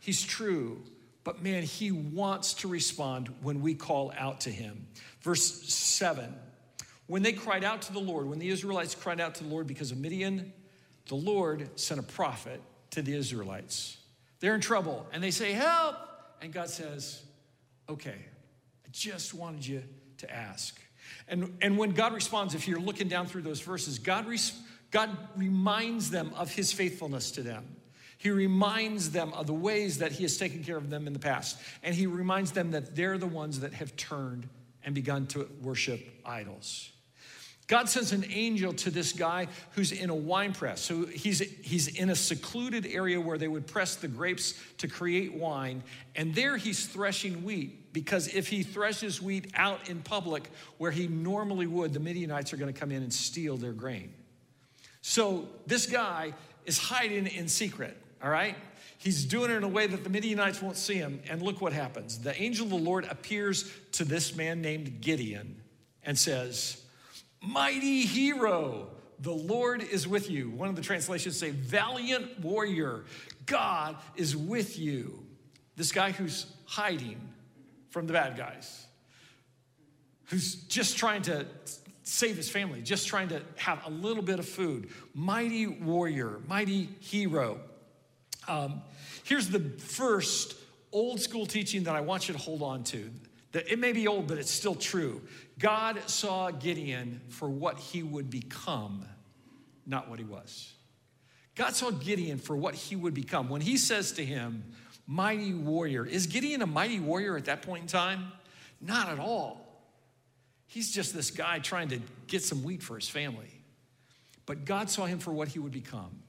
He's 0.02 0.22
true, 0.22 0.84
but 1.24 1.42
man, 1.42 1.64
he 1.64 1.92
wants 1.92 2.54
to 2.56 2.68
respond 2.68 3.34
when 3.42 3.62
we 3.62 3.74
call 3.74 4.14
out 4.18 4.42
to 4.42 4.52
him. 4.52 4.88
Verse 5.22 5.64
7 5.74 6.34
when 7.08 7.22
they 7.22 7.34
cried 7.34 7.64
out 7.64 7.84
to 7.84 7.94
the 7.94 8.00
Lord, 8.00 8.28
when 8.28 8.40
the 8.40 8.50
Israelites 8.50 8.96
cried 8.96 9.20
out 9.20 9.36
to 9.36 9.44
the 9.44 9.50
Lord 9.50 9.68
because 9.68 9.92
of 9.92 9.98
Midian, 9.98 10.52
the 11.08 11.16
Lord 11.16 11.80
sent 11.80 12.00
a 12.00 12.04
prophet 12.04 12.62
to 12.92 13.02
the 13.02 13.16
Israelites. 13.16 13.98
They're 14.40 14.56
in 14.56 14.62
trouble 14.62 15.06
and 15.12 15.24
they 15.24 15.32
say, 15.32 15.54
Help! 15.54 15.96
And 16.42 16.52
God 16.52 16.70
says, 16.70 17.24
Okay, 17.90 18.10
I 18.10 18.90
just 18.92 19.34
wanted 19.34 19.66
you 19.66 19.84
to 20.18 20.34
ask. 20.34 20.80
And, 21.28 21.58
and 21.62 21.78
when 21.78 21.92
God 21.92 22.14
responds, 22.14 22.56
if 22.56 22.68
you're 22.68 22.80
looking 22.80 23.08
down 23.08 23.28
through 23.28 23.44
those 23.44 23.62
verses, 23.62 24.00
God, 24.00 24.26
God 24.92 25.16
reminds 25.36 26.10
them 26.10 26.32
of 26.36 26.52
his 26.52 26.72
faithfulness 26.72 27.32
to 27.32 27.44
them. 27.44 27.76
He 28.18 28.30
reminds 28.32 29.12
them 29.12 29.34
of 29.34 29.46
the 29.46 29.54
ways 29.54 30.00
that 30.00 30.14
he 30.14 30.24
has 30.24 30.38
taken 30.38 30.64
care 30.64 30.78
of 30.78 30.90
them 30.90 31.06
in 31.06 31.14
the 31.14 31.20
past. 31.20 31.60
And 31.84 31.94
he 31.94 32.08
reminds 32.08 32.52
them 32.52 32.72
that 32.72 32.96
they're 32.96 33.18
the 33.18 33.28
ones 33.28 33.60
that 33.60 33.74
have 33.74 33.96
turned 33.96 34.48
and 34.84 34.96
begun 34.96 35.28
to 35.28 35.48
worship 35.62 36.02
idols. 36.26 36.92
God 37.68 37.90
sends 37.90 38.12
an 38.12 38.26
angel 38.30 38.74
to 38.74 38.92
this 38.92 39.12
guy 39.12 39.48
who's 39.72 39.92
in 39.92 40.12
a 40.12 40.16
wine 40.16 40.54
press. 40.54 40.82
So 40.82 41.06
he's, 41.06 41.40
he's 41.40 41.88
in 41.88 42.12
a 42.12 42.16
secluded 42.16 42.86
area 42.86 43.20
where 43.20 43.40
they 43.40 43.48
would 43.48 43.66
press 43.66 43.96
the 43.96 44.08
grapes 44.08 44.54
to 44.78 44.88
create 44.88 45.34
wine. 45.34 45.82
And 46.16 46.36
there 46.36 46.58
he's 46.58 46.86
threshing 46.86 47.44
wheat 47.44 47.92
because 47.92 48.28
if 48.28 48.48
he 48.48 48.62
threshes 48.62 49.20
wheat 49.20 49.52
out 49.56 49.90
in 49.90 50.02
public 50.02 50.52
where 50.78 50.92
he 50.92 51.08
normally 51.08 51.66
would, 51.66 51.94
the 51.94 52.00
Midianites 52.00 52.54
are 52.54 52.58
going 52.58 52.72
to 52.72 52.80
come 52.80 52.92
in 52.92 53.02
and 53.02 53.12
steal 53.12 53.58
their 53.58 53.74
grain. 53.74 54.14
So 55.02 55.48
this 55.66 55.88
guy 55.88 56.34
is 56.66 56.78
hiding 56.78 57.26
in 57.26 57.48
secret, 57.48 57.98
all 58.24 58.30
right? 58.30 58.56
He's 59.00 59.26
doing 59.26 59.50
it 59.50 59.56
in 59.56 59.64
a 59.64 59.68
way 59.68 59.88
that 59.88 60.04
the 60.04 60.10
Midianites 60.10 60.62
won't 60.62 60.78
see 60.78 60.96
him. 60.96 61.20
And 61.30 61.42
look 61.42 61.62
what 61.62 61.74
happens. 61.74 62.20
The 62.20 62.40
angel 62.40 62.66
of 62.66 62.72
the 62.72 62.78
Lord 62.78 63.06
appears 63.06 63.72
to 63.94 64.06
this 64.06 64.36
man 64.36 64.62
named 64.62 65.02
Gideon 65.02 65.62
and 66.04 66.18
says, 66.18 66.85
mighty 67.46 68.02
hero. 68.02 68.90
The 69.20 69.32
Lord 69.32 69.82
is 69.82 70.08
with 70.08 70.30
you. 70.30 70.50
One 70.50 70.70
of 70.70 70.76
the 70.76 70.82
translations 70.82 71.38
say, 71.38 71.52
valiant 71.52 72.40
warrior. 72.42 73.06
God 73.46 73.98
is 74.16 74.36
with 74.36 74.78
you. 74.78 75.26
This 75.76 75.92
guy 75.92 76.12
who's 76.12 76.48
hiding 76.66 77.22
from 77.90 78.08
the 78.08 78.14
bad 78.14 78.38
guys, 78.38 78.86
who's 80.26 80.56
just 80.56 80.98
trying 80.98 81.22
to 81.24 81.46
save 82.04 82.36
his 82.36 82.50
family, 82.50 82.82
just 82.82 83.08
trying 83.08 83.30
to 83.30 83.42
have 83.56 83.86
a 83.86 83.90
little 83.90 84.24
bit 84.24 84.40
of 84.40 84.48
food. 84.48 84.90
Mighty 85.14 85.66
warrior, 85.66 86.40
mighty 86.48 86.90
hero. 87.00 87.60
Um, 88.48 88.82
here's 89.24 89.50
the 89.50 89.60
first 89.60 90.56
old 90.92 91.20
school 91.20 91.46
teaching 91.46 91.84
that 91.84 91.96
I 91.96 92.02
want 92.02 92.28
you 92.28 92.34
to 92.34 92.40
hold 92.40 92.62
on 92.62 92.84
to. 92.86 93.10
It 93.56 93.80
may 93.80 93.92
be 93.92 94.08
old, 94.08 94.28
but 94.28 94.38
it's 94.38 94.52
still 94.52 94.76
true. 94.76 95.22
God 95.60 96.02
saw 96.08 96.52
Gideon 96.52 97.22
for 97.30 97.50
what 97.50 97.80
he 97.80 98.04
would 98.04 98.30
become, 98.30 99.06
not 99.86 100.10
what 100.10 100.20
he 100.20 100.26
was. 100.26 100.74
God 101.56 101.74
saw 101.74 101.92
Gideon 101.92 102.38
for 102.38 102.56
what 102.56 102.76
he 102.76 102.96
would 102.96 103.14
become. 103.14 103.50
When 103.50 103.62
he 103.62 103.78
says 103.78 104.12
to 104.14 104.26
him, 104.26 104.64
mighty 105.08 105.54
warrior, 105.54 106.06
is 106.06 106.28
Gideon 106.28 106.62
a 106.62 106.68
mighty 106.68 107.00
warrior 107.00 107.38
at 107.38 107.46
that 107.46 107.62
point 107.62 107.84
in 107.84 107.88
time? 107.88 108.32
Not 108.82 109.08
at 109.08 109.20
all. 109.20 109.66
He's 110.68 110.92
just 110.92 111.14
this 111.14 111.32
guy 111.32 111.60
trying 111.60 111.90
to 111.90 112.02
get 112.28 112.44
some 112.44 112.64
wheat 112.64 112.84
for 112.84 112.96
his 112.96 113.08
family. 113.08 113.62
But 114.46 114.66
God 114.66 114.90
saw 114.90 115.06
him 115.06 115.20
for 115.20 115.32
what 115.32 115.48
he 115.48 115.60
would 115.60 115.72
become. 115.72 116.22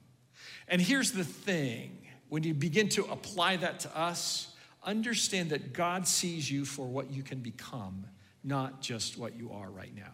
And 0.68 0.80
here's 0.80 1.12
the 1.12 1.24
thing 1.24 1.98
when 2.28 2.42
you 2.42 2.54
begin 2.54 2.88
to 2.90 3.04
apply 3.06 3.56
that 3.56 3.80
to 3.80 3.96
us, 3.96 4.52
understand 4.86 5.50
that 5.50 5.72
God 5.72 6.06
sees 6.06 6.50
you 6.50 6.64
for 6.64 6.86
what 6.86 7.10
you 7.10 7.22
can 7.22 7.40
become 7.40 8.06
not 8.46 8.80
just 8.80 9.18
what 9.18 9.36
you 9.36 9.50
are 9.52 9.68
right 9.68 9.94
now. 9.94 10.12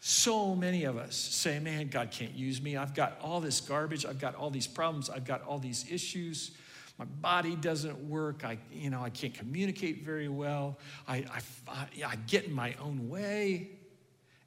So 0.00 0.54
many 0.54 0.84
of 0.84 0.96
us 0.96 1.16
say, 1.16 1.58
man, 1.58 1.88
God 1.88 2.12
can't 2.12 2.34
use 2.34 2.62
me. 2.62 2.76
I've 2.76 2.94
got 2.94 3.18
all 3.20 3.40
this 3.40 3.60
garbage. 3.60 4.06
I've 4.06 4.20
got 4.20 4.36
all 4.36 4.50
these 4.50 4.68
problems. 4.68 5.10
I've 5.10 5.24
got 5.24 5.42
all 5.42 5.58
these 5.58 5.84
issues. 5.90 6.52
My 6.96 7.04
body 7.04 7.56
doesn't 7.56 7.98
work. 8.08 8.44
I, 8.44 8.58
you 8.72 8.90
know, 8.90 9.02
I 9.02 9.10
can't 9.10 9.34
communicate 9.34 10.04
very 10.04 10.28
well. 10.28 10.78
I, 11.08 11.24
I, 11.68 11.86
I 12.06 12.16
get 12.28 12.44
in 12.44 12.52
my 12.52 12.74
own 12.80 13.08
way. 13.08 13.70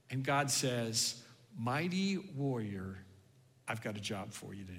And 0.09 0.23
God 0.23 0.49
says, 0.49 1.21
Mighty 1.59 2.17
warrior, 2.17 2.97
I've 3.67 3.81
got 3.81 3.97
a 3.97 3.99
job 3.99 4.31
for 4.31 4.53
you 4.53 4.63
to 4.63 4.71
do. 4.71 4.77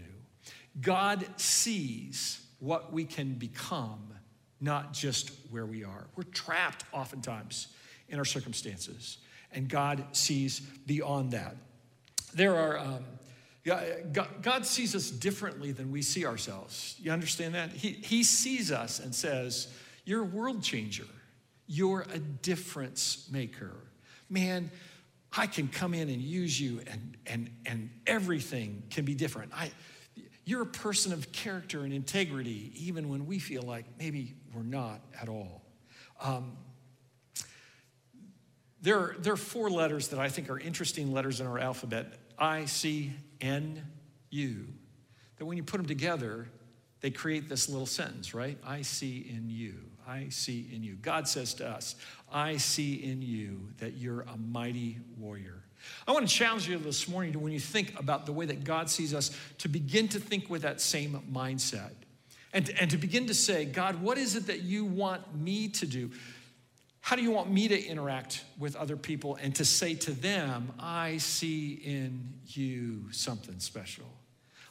God 0.80 1.26
sees 1.36 2.40
what 2.60 2.92
we 2.92 3.04
can 3.04 3.34
become, 3.34 4.14
not 4.62 4.92
just 4.92 5.30
where 5.50 5.66
we 5.66 5.84
are. 5.84 6.06
We're 6.16 6.22
trapped 6.24 6.84
oftentimes 6.92 7.68
in 8.08 8.18
our 8.18 8.24
circumstances 8.24 9.18
and 9.54 9.68
God 9.68 10.04
sees 10.12 10.60
beyond 10.60 11.32
that. 11.32 11.56
There 12.34 12.56
are, 12.56 12.78
um, 12.78 13.04
God 14.42 14.66
sees 14.66 14.94
us 14.94 15.10
differently 15.10 15.72
than 15.72 15.92
we 15.92 16.02
see 16.02 16.26
ourselves. 16.26 16.96
You 16.98 17.12
understand 17.12 17.54
that? 17.54 17.70
He, 17.70 17.90
he 17.90 18.24
sees 18.24 18.72
us 18.72 18.98
and 18.98 19.14
says, 19.14 19.68
You're 20.04 20.22
a 20.22 20.26
world 20.26 20.62
changer, 20.62 21.06
you're 21.66 22.06
a 22.12 22.18
difference 22.18 23.28
maker. 23.30 23.72
Man, 24.28 24.70
I 25.34 25.46
can 25.46 25.68
come 25.68 25.94
in 25.94 26.08
and 26.08 26.20
use 26.20 26.58
you, 26.60 26.80
and, 26.90 27.16
and, 27.26 27.50
and 27.66 27.90
everything 28.06 28.82
can 28.90 29.04
be 29.04 29.14
different. 29.14 29.52
I, 29.54 29.70
you're 30.44 30.62
a 30.62 30.66
person 30.66 31.12
of 31.12 31.32
character 31.32 31.84
and 31.84 31.92
integrity, 31.92 32.72
even 32.74 33.08
when 33.08 33.26
we 33.26 33.38
feel 33.38 33.62
like 33.62 33.86
maybe 33.98 34.34
we're 34.54 34.62
not 34.62 35.00
at 35.20 35.28
all. 35.28 35.62
Um, 36.20 36.56
there 38.80 39.16
there 39.18 39.32
are 39.32 39.36
four 39.36 39.70
letters 39.70 40.08
that 40.08 40.18
I 40.18 40.28
think 40.28 40.50
are 40.50 40.58
interesting 40.58 41.12
letters 41.12 41.40
in 41.40 41.46
our 41.46 41.58
alphabet 41.58 42.18
I, 42.38 42.64
C, 42.64 43.12
N, 43.40 43.82
U. 44.30 44.66
That 45.36 45.44
when 45.44 45.56
you 45.56 45.62
put 45.62 45.76
them 45.76 45.86
together, 45.86 46.48
they 47.00 47.10
create 47.10 47.48
this 47.48 47.68
little 47.68 47.86
sentence, 47.86 48.34
right? 48.34 48.58
I 48.64 48.82
see 48.82 49.26
in 49.28 49.48
you. 49.48 49.74
I 50.06 50.28
see 50.30 50.68
in 50.72 50.82
you. 50.82 50.94
God 50.94 51.28
says 51.28 51.54
to 51.54 51.68
us, 51.68 51.94
I 52.32 52.56
see 52.56 52.94
in 52.94 53.22
you 53.22 53.68
that 53.78 53.96
you're 53.96 54.22
a 54.22 54.36
mighty 54.36 54.98
warrior. 55.16 55.62
I 56.06 56.12
want 56.12 56.28
to 56.28 56.34
challenge 56.34 56.68
you 56.68 56.78
this 56.78 57.08
morning 57.08 57.32
to 57.32 57.38
when 57.38 57.52
you 57.52 57.60
think 57.60 57.98
about 57.98 58.26
the 58.26 58.32
way 58.32 58.46
that 58.46 58.64
God 58.64 58.90
sees 58.90 59.14
us, 59.14 59.36
to 59.58 59.68
begin 59.68 60.08
to 60.08 60.20
think 60.20 60.50
with 60.50 60.62
that 60.62 60.80
same 60.80 61.22
mindset. 61.32 61.92
And, 62.52 62.68
and 62.80 62.90
to 62.90 62.98
begin 62.98 63.26
to 63.28 63.34
say, 63.34 63.64
God, 63.64 64.02
what 64.02 64.18
is 64.18 64.36
it 64.36 64.46
that 64.48 64.62
you 64.62 64.84
want 64.84 65.34
me 65.34 65.68
to 65.68 65.86
do? 65.86 66.10
How 67.00 67.16
do 67.16 67.22
you 67.22 67.32
want 67.32 67.50
me 67.50 67.66
to 67.68 67.82
interact 67.84 68.44
with 68.58 68.76
other 68.76 68.96
people 68.96 69.36
and 69.36 69.54
to 69.56 69.64
say 69.64 69.94
to 69.94 70.12
them, 70.12 70.72
I 70.78 71.16
see 71.16 71.72
in 71.72 72.34
you 72.46 73.10
something 73.10 73.58
special? 73.58 74.06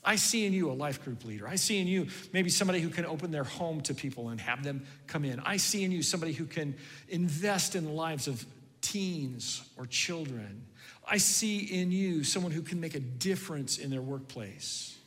I 0.04 0.16
see 0.16 0.46
in 0.46 0.54
you 0.54 0.72
a 0.72 0.74
life 0.74 1.04
group 1.04 1.26
leader. 1.26 1.48
I 1.48 1.56
see 1.56 1.80
in 1.80 1.88
you 1.88 2.08
maybe 2.34 2.50
somebody 2.50 2.80
who 2.80 2.90
can 2.90 3.06
open 3.06 3.32
their 3.32 3.44
home 3.44 3.82
to 3.82 3.94
people 3.94 4.30
and 4.30 4.40
have 4.42 4.64
them 4.64 4.86
come 5.08 5.26
in. 5.26 5.40
I 5.42 5.58
see 5.58 5.84
in 5.84 5.92
you 5.92 6.02
somebody 6.02 6.34
who 6.34 6.46
can 6.46 6.76
invest 7.10 7.76
in 7.76 7.84
the 7.84 7.92
lives 7.92 8.28
of 8.28 8.44
teens 8.82 9.62
or 9.78 9.86
children. 9.86 10.66
I 11.08 11.18
see 11.18 11.60
in 11.60 11.92
you 11.92 12.24
someone 12.24 12.52
who 12.52 12.62
can 12.62 12.80
make 12.80 12.96
a 12.96 13.00
difference 13.00 13.78
in 13.78 13.92
their 13.92 14.02
workplace. 14.02 14.98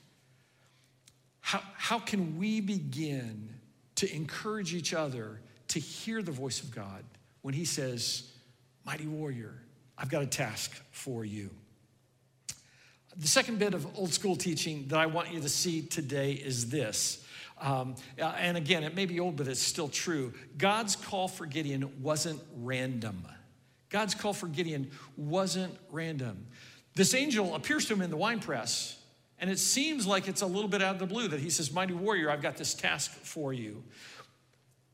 How, 1.44 1.60
how 1.76 1.98
can 1.98 2.38
we 2.38 2.62
begin 2.62 3.50
to 3.96 4.10
encourage 4.16 4.72
each 4.72 4.94
other 4.94 5.42
to 5.68 5.78
hear 5.78 6.22
the 6.22 6.32
voice 6.32 6.62
of 6.62 6.74
God 6.74 7.04
when 7.42 7.52
He 7.52 7.66
says, 7.66 8.32
Mighty 8.86 9.06
warrior, 9.06 9.52
I've 9.98 10.08
got 10.08 10.22
a 10.22 10.26
task 10.26 10.72
for 10.90 11.22
you. 11.22 11.50
The 13.18 13.26
second 13.26 13.58
bit 13.58 13.74
of 13.74 13.86
old 13.98 14.14
school 14.14 14.36
teaching 14.36 14.86
that 14.88 14.98
I 14.98 15.04
want 15.04 15.34
you 15.34 15.40
to 15.42 15.48
see 15.50 15.82
today 15.82 16.32
is 16.32 16.70
this. 16.70 17.22
Um, 17.60 17.96
and 18.16 18.56
again, 18.56 18.82
it 18.82 18.94
may 18.94 19.04
be 19.04 19.20
old, 19.20 19.36
but 19.36 19.46
it's 19.46 19.60
still 19.60 19.88
true. 19.88 20.32
God's 20.56 20.96
call 20.96 21.28
for 21.28 21.44
Gideon 21.44 22.02
wasn't 22.02 22.40
random. 22.56 23.22
God's 23.90 24.14
call 24.14 24.32
for 24.32 24.46
Gideon 24.46 24.90
wasn't 25.18 25.76
random. 25.90 26.46
This 26.94 27.12
angel 27.12 27.54
appears 27.54 27.84
to 27.88 27.92
him 27.92 28.00
in 28.00 28.08
the 28.08 28.16
wine 28.16 28.40
press, 28.40 28.98
and 29.40 29.50
it 29.50 29.58
seems 29.58 30.06
like 30.06 30.28
it's 30.28 30.42
a 30.42 30.46
little 30.46 30.68
bit 30.68 30.82
out 30.82 30.94
of 30.94 31.00
the 31.00 31.06
blue 31.06 31.28
that 31.28 31.40
he 31.40 31.50
says, 31.50 31.72
Mighty 31.72 31.94
warrior, 31.94 32.30
I've 32.30 32.42
got 32.42 32.56
this 32.56 32.74
task 32.74 33.10
for 33.10 33.52
you. 33.52 33.82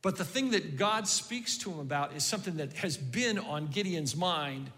But 0.01 0.17
the 0.17 0.25
thing 0.25 0.51
that 0.51 0.77
God 0.77 1.07
speaks 1.07 1.57
to 1.59 1.71
him 1.71 1.79
about 1.79 2.13
is 2.15 2.23
something 2.23 2.57
that 2.57 2.73
has 2.73 2.97
been 2.97 3.37
on 3.37 3.67
Gideon's 3.67 4.15
mind 4.15 4.71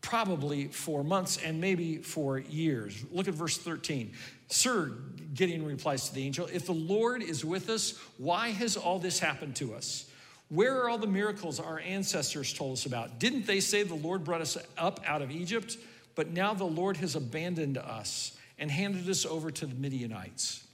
probably 0.00 0.68
for 0.68 1.02
months 1.02 1.38
and 1.44 1.60
maybe 1.60 1.98
for 1.98 2.38
years. 2.38 3.04
Look 3.10 3.26
at 3.26 3.34
verse 3.34 3.58
13. 3.58 4.12
Sir, 4.48 4.92
Gideon 5.34 5.66
replies 5.66 6.08
to 6.08 6.14
the 6.14 6.24
angel, 6.24 6.48
if 6.52 6.66
the 6.66 6.72
Lord 6.72 7.22
is 7.22 7.44
with 7.44 7.68
us, 7.68 7.98
why 8.16 8.50
has 8.50 8.76
all 8.76 9.00
this 9.00 9.18
happened 9.18 9.56
to 9.56 9.74
us? 9.74 10.08
Where 10.48 10.80
are 10.80 10.88
all 10.88 10.98
the 10.98 11.08
miracles 11.08 11.60
our 11.60 11.80
ancestors 11.80 12.52
told 12.52 12.74
us 12.74 12.86
about? 12.86 13.18
Didn't 13.18 13.46
they 13.46 13.60
say 13.60 13.82
the 13.82 13.94
Lord 13.94 14.24
brought 14.24 14.40
us 14.40 14.56
up 14.78 15.00
out 15.04 15.20
of 15.20 15.30
Egypt? 15.30 15.76
But 16.14 16.30
now 16.30 16.54
the 16.54 16.64
Lord 16.64 16.96
has 16.98 17.16
abandoned 17.16 17.76
us 17.76 18.37
and 18.58 18.70
handed 18.70 19.08
us 19.08 19.24
over 19.24 19.50
to 19.50 19.66
the 19.66 19.74
Midianites. 19.74 20.66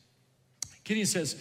Gideon 0.85 1.07
says 1.07 1.37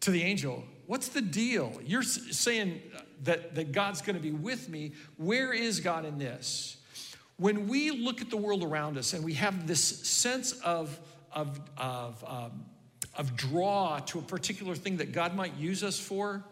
to 0.00 0.10
the 0.10 0.22
angel, 0.22 0.64
What's 0.86 1.08
the 1.08 1.20
deal? 1.20 1.78
You're 1.84 2.02
saying 2.02 2.80
that, 3.24 3.54
that 3.54 3.72
God's 3.72 4.00
going 4.00 4.16
to 4.16 4.22
be 4.22 4.30
with 4.30 4.70
me. 4.70 4.92
Where 5.18 5.52
is 5.52 5.80
God 5.80 6.06
in 6.06 6.16
this? 6.16 6.78
When 7.36 7.68
we 7.68 7.90
look 7.90 8.22
at 8.22 8.30
the 8.30 8.38
world 8.38 8.64
around 8.64 8.96
us 8.96 9.12
and 9.12 9.22
we 9.22 9.34
have 9.34 9.66
this 9.66 9.82
sense 9.84 10.52
of, 10.62 10.98
of, 11.30 11.60
of, 11.76 12.24
um, 12.26 12.64
of 13.16 13.36
draw 13.36 13.98
to 13.98 14.18
a 14.18 14.22
particular 14.22 14.74
thing 14.74 14.96
that 14.96 15.12
God 15.12 15.36
might 15.36 15.56
use 15.56 15.84
us 15.84 15.98
for, 15.98 16.42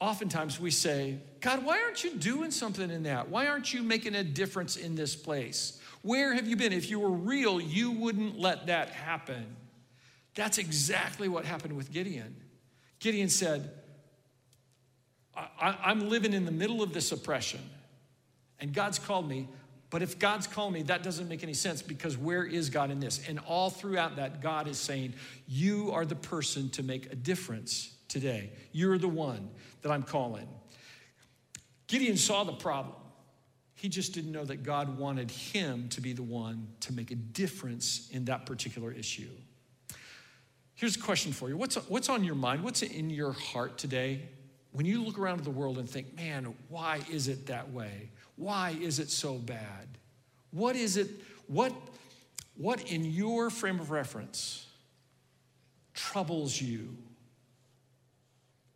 oftentimes 0.00 0.58
we 0.58 0.70
say, 0.70 1.18
God, 1.40 1.64
why 1.64 1.82
aren't 1.82 2.04
you 2.04 2.14
doing 2.14 2.50
something 2.50 2.90
in 2.90 3.02
that? 3.02 3.28
Why 3.28 3.48
aren't 3.48 3.74
you 3.74 3.82
making 3.82 4.14
a 4.14 4.24
difference 4.24 4.76
in 4.76 4.94
this 4.94 5.14
place? 5.14 5.80
Where 6.06 6.34
have 6.34 6.46
you 6.46 6.54
been? 6.54 6.72
If 6.72 6.88
you 6.88 7.00
were 7.00 7.10
real, 7.10 7.60
you 7.60 7.90
wouldn't 7.90 8.38
let 8.38 8.66
that 8.68 8.90
happen. 8.90 9.56
That's 10.36 10.56
exactly 10.56 11.28
what 11.28 11.44
happened 11.44 11.76
with 11.76 11.90
Gideon. 11.90 12.36
Gideon 13.00 13.28
said, 13.28 13.72
I, 15.36 15.90
am 15.90 16.08
living 16.08 16.32
in 16.32 16.44
the 16.44 16.52
middle 16.52 16.80
of 16.80 16.92
this 16.92 17.10
oppression, 17.10 17.60
and 18.60 18.72
God's 18.72 19.00
called 19.00 19.28
me. 19.28 19.48
But 19.90 20.00
if 20.00 20.16
God's 20.16 20.46
called 20.46 20.72
me, 20.72 20.82
that 20.82 21.02
doesn't 21.02 21.28
make 21.28 21.42
any 21.42 21.54
sense 21.54 21.82
because 21.82 22.16
where 22.16 22.44
is 22.44 22.70
God 22.70 22.92
in 22.92 23.00
this? 23.00 23.20
And 23.28 23.40
all 23.40 23.68
throughout 23.68 24.14
that, 24.14 24.40
God 24.40 24.68
is 24.68 24.78
saying, 24.78 25.14
You 25.48 25.90
are 25.92 26.06
the 26.06 26.14
person 26.14 26.70
to 26.70 26.84
make 26.84 27.12
a 27.12 27.16
difference 27.16 27.96
today. 28.06 28.52
You're 28.70 28.98
the 28.98 29.08
one 29.08 29.50
that 29.82 29.90
I'm 29.90 30.04
calling. 30.04 30.46
Gideon 31.88 32.16
saw 32.16 32.44
the 32.44 32.52
problem. 32.52 32.94
He 33.76 33.90
just 33.90 34.14
didn't 34.14 34.32
know 34.32 34.44
that 34.44 34.62
God 34.62 34.98
wanted 34.98 35.30
him 35.30 35.88
to 35.90 36.00
be 36.00 36.14
the 36.14 36.22
one 36.22 36.66
to 36.80 36.94
make 36.94 37.10
a 37.10 37.14
difference 37.14 38.08
in 38.10 38.24
that 38.24 38.46
particular 38.46 38.90
issue. 38.90 39.28
Here's 40.74 40.96
a 40.96 41.00
question 41.00 41.32
for 41.32 41.48
you 41.48 41.56
what's, 41.56 41.76
what's 41.88 42.08
on 42.08 42.24
your 42.24 42.34
mind? 42.34 42.64
What's 42.64 42.82
in 42.82 43.10
your 43.10 43.32
heart 43.32 43.78
today? 43.78 44.22
When 44.72 44.86
you 44.86 45.02
look 45.02 45.18
around 45.18 45.44
the 45.44 45.50
world 45.50 45.78
and 45.78 45.88
think, 45.88 46.16
man, 46.16 46.54
why 46.68 47.00
is 47.10 47.28
it 47.28 47.46
that 47.46 47.70
way? 47.70 48.10
Why 48.36 48.76
is 48.80 48.98
it 48.98 49.10
so 49.10 49.34
bad? 49.34 49.88
What 50.50 50.74
is 50.74 50.96
it, 50.96 51.08
what, 51.46 51.72
what 52.56 52.90
in 52.90 53.04
your 53.04 53.50
frame 53.50 53.80
of 53.80 53.90
reference 53.90 54.66
troubles 55.94 56.60
you? 56.60 56.94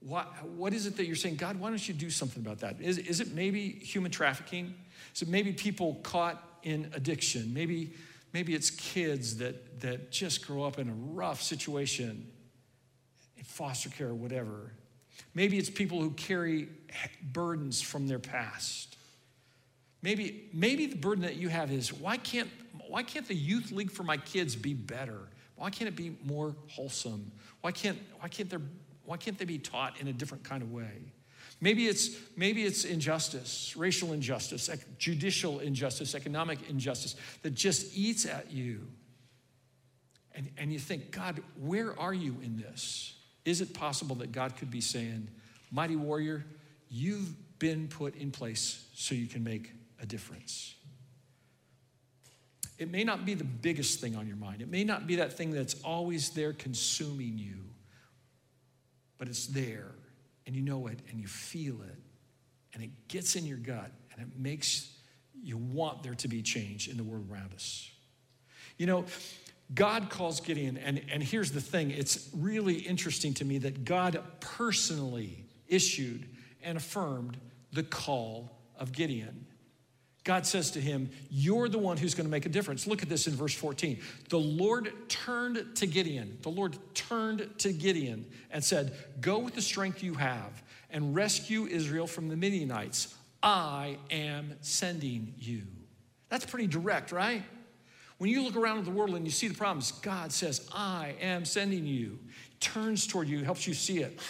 What, 0.01 0.27
what 0.47 0.73
is 0.73 0.87
it 0.87 0.97
that 0.97 1.05
you're 1.05 1.17
saying, 1.17 1.37
God, 1.37 1.61
why 1.61 1.69
don't 1.69 1.87
you 1.87 1.93
do 1.93 2.09
something 2.09 2.43
about 2.43 2.61
that? 2.61 2.81
Is, 2.81 2.97
is 2.97 3.21
it 3.21 3.35
maybe 3.35 3.69
human 3.69 4.11
trafficking? 4.11 4.75
It 5.21 5.29
maybe 5.29 5.53
people 5.53 5.97
caught 6.03 6.43
in 6.63 6.91
addiction? 6.95 7.53
Maybe 7.55 7.95
Maybe 8.33 8.55
it's 8.55 8.71
kids 8.71 9.39
that, 9.39 9.81
that 9.81 10.13
just 10.13 10.47
grow 10.47 10.63
up 10.63 10.79
in 10.79 10.89
a 10.89 10.93
rough 10.93 11.43
situation 11.43 12.29
in 13.37 13.45
foster 13.45 13.89
care 13.89 14.09
or 14.09 14.15
whatever. 14.15 14.73
Maybe 15.35 15.59
it's 15.59 15.71
people 15.71 16.01
who 16.01 16.11
carry 16.13 16.69
burdens 17.33 17.81
from 17.81 18.07
their 18.07 18.19
past. 18.19 18.97
Maybe, 20.03 20.49
maybe 20.53 20.87
the 20.87 20.97
burden 20.97 21.25
that 21.25 21.37
you 21.37 21.49
have 21.49 21.73
is 21.73 21.93
why 21.93 22.17
can't, 22.17 22.49
why 22.89 23.03
can't 23.03 23.27
the 23.27 23.35
youth 23.35 23.73
league 23.73 23.91
for 23.91 24.03
my 24.03 24.17
kids 24.17 24.57
be 24.57 24.75
better? 24.75 25.29
Why 25.57 25.71
can't 25.71 25.89
it 25.89 25.97
be 25.97 26.17
more 26.25 26.55
wholesome? 26.69 27.33
Why 27.61 27.73
can't, 27.73 27.99
why 28.21 28.29
can't, 28.29 28.49
there, 28.49 28.63
why 29.05 29.17
can't 29.19 29.37
they 29.37 29.45
be 29.45 29.59
taught 29.59 30.01
in 30.01 30.09
a 30.09 30.13
different 30.13 30.45
kind 30.45 30.63
of 30.63 30.73
way? 30.73 31.13
Maybe 31.61 31.87
it's, 31.87 32.17
maybe 32.37 32.65
it's 32.65 32.85
injustice, 32.85 33.75
racial 33.77 34.13
injustice, 34.13 34.71
judicial 34.99 35.61
injustice, 35.61 36.15
economic 36.15 36.59
injustice 36.71 37.17
that 37.43 37.55
just 37.55 37.97
eats 37.97 38.25
at 38.25 38.51
you. 38.51 38.87
And, 40.35 40.51
and 40.57 40.73
you 40.73 40.79
think, 40.79 41.11
God, 41.11 41.43
where 41.59 41.99
are 41.99 42.15
you 42.15 42.37
in 42.43 42.57
this? 42.57 43.15
Is 43.45 43.61
it 43.61 43.75
possible 43.75 44.17
that 44.17 44.33
God 44.33 44.57
could 44.57 44.71
be 44.71 44.81
saying, 44.81 45.29
Mighty 45.71 45.97
warrior, 45.97 46.45
you've 46.89 47.33
been 47.61 47.87
put 47.87 48.17
in 48.17 48.33
place 48.33 48.89
so 48.95 49.15
you 49.15 49.27
can 49.27 49.45
make 49.45 49.73
a 50.01 50.07
difference? 50.07 50.75
It 52.77 52.91
may 52.91 53.05
not 53.05 53.25
be 53.27 53.35
the 53.35 53.45
biggest 53.45 54.01
thing 54.01 54.17
on 54.17 54.27
your 54.27 54.37
mind, 54.37 54.63
it 54.63 54.69
may 54.71 54.85
not 54.85 55.07
be 55.07 55.17
that 55.17 55.35
thing 55.35 55.51
that's 55.51 55.75
always 55.83 56.31
there 56.31 56.53
consuming 56.53 57.39
you, 57.39 57.57
but 59.19 59.29
it's 59.29 59.47
there, 59.47 59.93
and 60.51 60.57
you 60.57 60.63
know 60.63 60.89
it, 60.89 60.99
and 61.09 61.21
you 61.21 61.29
feel 61.29 61.81
it, 61.83 61.97
and 62.75 62.83
it 62.83 62.91
gets 63.07 63.37
in 63.37 63.47
your 63.47 63.57
gut, 63.57 63.93
and 64.13 64.21
it 64.21 64.37
makes 64.37 64.91
you 65.41 65.57
want 65.57 66.03
there 66.03 66.17
to 66.17 66.27
be 66.27 66.43
change 66.43 66.89
in 66.89 66.97
the 66.97 67.05
world 67.05 67.25
around 67.31 67.55
us. 67.55 67.89
You 68.77 68.87
know, 68.87 69.05
God 69.73 70.11
calls 70.11 70.41
Gideon, 70.41 70.77
and, 70.77 71.01
and 71.09 71.23
here's 71.23 71.53
the 71.53 71.61
thing 71.61 71.93
it's 71.93 72.29
really 72.35 72.75
interesting 72.75 73.33
to 73.35 73.45
me 73.45 73.59
that 73.59 73.85
God 73.85 74.21
personally 74.41 75.45
issued 75.69 76.27
and 76.65 76.77
affirmed 76.77 77.37
the 77.73 77.85
call 77.85 78.51
of 78.77 78.91
Gideon. 78.91 79.47
God 80.25 80.47
says 80.47 80.71
to 80.73 80.81
him, 80.81 81.11
You're 81.31 81.69
the 81.69 81.79
one 81.79 81.97
who's 81.97 82.15
going 82.15 82.27
to 82.27 82.31
make 82.31 82.47
a 82.47 82.51
difference. 82.51 82.87
Look 82.87 83.03
at 83.03 83.09
this 83.09 83.27
in 83.27 83.35
verse 83.35 83.55
14. 83.55 83.99
The 84.29 84.39
Lord 84.39 84.93
turned 85.09 85.77
to 85.77 85.87
Gideon. 85.87 86.39
The 86.43 86.51
Lord 86.51 86.77
turned 86.95 87.49
to 87.59 87.73
Gideon 87.73 88.27
and 88.51 88.63
said, 88.63 88.93
Go 89.21 89.39
with 89.39 89.55
the 89.55 89.63
strength 89.63 90.03
you 90.03 90.15
have 90.15 90.63
and 90.91 91.15
rescue 91.15 91.67
Israel 91.67 92.07
from 92.07 92.29
the 92.29 92.37
Midianites. 92.37 93.15
I 93.43 93.97
am 94.11 94.55
sending 94.61 95.35
you. 95.39 95.63
That's 96.29 96.45
pretty 96.45 96.67
direct, 96.67 97.13
right? 97.13 97.43
When 98.19 98.29
you 98.29 98.43
look 98.43 98.57
around 98.57 98.79
at 98.79 98.85
the 98.85 98.91
world 98.91 99.15
and 99.15 99.25
you 99.25 99.31
see 99.31 99.49
the 99.49 99.55
problems, 99.55 99.93
God 99.93 100.31
says, 100.31 100.69
I 100.75 101.15
am 101.23 101.47
sending 101.47 101.87
you. 101.87 102.19
Turns 102.61 103.07
toward 103.07 103.29
you, 103.29 103.43
helps 103.45 103.67
you 103.67 103.73
see 103.73 104.01
it. 104.01 104.21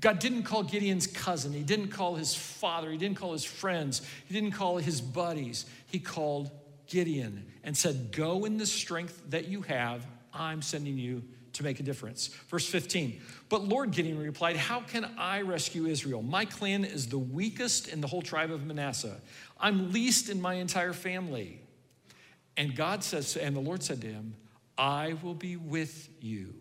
God 0.00 0.18
didn't 0.18 0.44
call 0.44 0.62
Gideon's 0.62 1.06
cousin. 1.06 1.52
He 1.52 1.62
didn't 1.62 1.88
call 1.88 2.14
his 2.14 2.34
father. 2.34 2.90
He 2.90 2.98
didn't 2.98 3.16
call 3.16 3.32
his 3.32 3.44
friends. 3.44 4.02
He 4.26 4.34
didn't 4.34 4.52
call 4.52 4.78
his 4.78 5.00
buddies. 5.00 5.66
He 5.86 5.98
called 5.98 6.50
Gideon 6.86 7.46
and 7.64 7.76
said, 7.76 8.12
Go 8.12 8.44
in 8.44 8.56
the 8.56 8.66
strength 8.66 9.22
that 9.30 9.48
you 9.48 9.62
have. 9.62 10.06
I'm 10.32 10.62
sending 10.62 10.98
you 10.98 11.22
to 11.54 11.62
make 11.62 11.80
a 11.80 11.82
difference. 11.82 12.28
Verse 12.48 12.66
15. 12.66 13.20
But 13.48 13.64
Lord 13.64 13.92
Gideon 13.92 14.18
replied, 14.18 14.56
How 14.56 14.80
can 14.80 15.10
I 15.16 15.40
rescue 15.42 15.86
Israel? 15.86 16.22
My 16.22 16.44
clan 16.44 16.84
is 16.84 17.08
the 17.08 17.18
weakest 17.18 17.88
in 17.88 18.00
the 18.00 18.06
whole 18.06 18.22
tribe 18.22 18.50
of 18.50 18.66
Manasseh. 18.66 19.20
I'm 19.58 19.92
least 19.92 20.28
in 20.28 20.40
my 20.40 20.54
entire 20.54 20.92
family. 20.92 21.60
And 22.56 22.76
God 22.76 23.02
says, 23.02 23.36
and 23.36 23.56
the 23.56 23.60
Lord 23.60 23.82
said 23.82 24.00
to 24.02 24.06
him, 24.06 24.36
I 24.76 25.14
will 25.22 25.34
be 25.34 25.56
with 25.56 26.08
you 26.20 26.54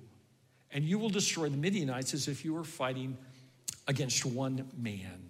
and 0.74 0.84
you 0.84 0.98
will 0.98 1.10
destroy 1.10 1.50
the 1.50 1.58
Midianites 1.58 2.14
as 2.14 2.28
if 2.28 2.44
you 2.44 2.54
were 2.54 2.64
fighting 2.64 3.18
against 3.88 4.26
one 4.26 4.70
man. 4.78 5.30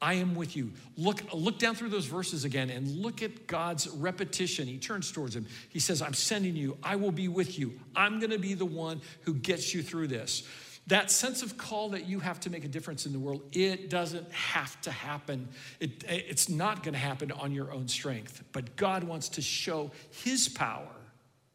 I 0.00 0.14
am 0.14 0.36
with 0.36 0.56
you. 0.56 0.70
Look, 0.96 1.22
look 1.32 1.58
down 1.58 1.74
through 1.74 1.88
those 1.88 2.06
verses 2.06 2.44
again 2.44 2.70
and 2.70 2.88
look 3.02 3.20
at 3.20 3.48
God's 3.48 3.88
repetition. 3.88 4.68
He 4.68 4.78
turns 4.78 5.10
towards 5.10 5.34
him. 5.34 5.46
He 5.70 5.80
says, 5.80 6.02
I'm 6.02 6.14
sending 6.14 6.54
you. 6.54 6.76
I 6.84 6.94
will 6.96 7.10
be 7.10 7.26
with 7.26 7.58
you. 7.58 7.72
I'm 7.96 8.20
going 8.20 8.30
to 8.30 8.38
be 8.38 8.54
the 8.54 8.64
one 8.64 9.00
who 9.22 9.34
gets 9.34 9.74
you 9.74 9.82
through 9.82 10.08
this. 10.08 10.44
That 10.86 11.10
sense 11.10 11.42
of 11.42 11.58
call 11.58 11.90
that 11.90 12.06
you 12.06 12.20
have 12.20 12.40
to 12.40 12.50
make 12.50 12.64
a 12.64 12.68
difference 12.68 13.06
in 13.06 13.12
the 13.12 13.18
world, 13.18 13.42
it 13.52 13.90
doesn't 13.90 14.30
have 14.32 14.80
to 14.82 14.90
happen. 14.90 15.48
It, 15.80 16.04
it's 16.08 16.48
not 16.48 16.82
going 16.82 16.94
to 16.94 17.00
happen 17.00 17.32
on 17.32 17.52
your 17.52 17.72
own 17.72 17.88
strength. 17.88 18.42
But 18.52 18.76
God 18.76 19.02
wants 19.02 19.30
to 19.30 19.42
show 19.42 19.90
his 20.22 20.48
power 20.48 20.86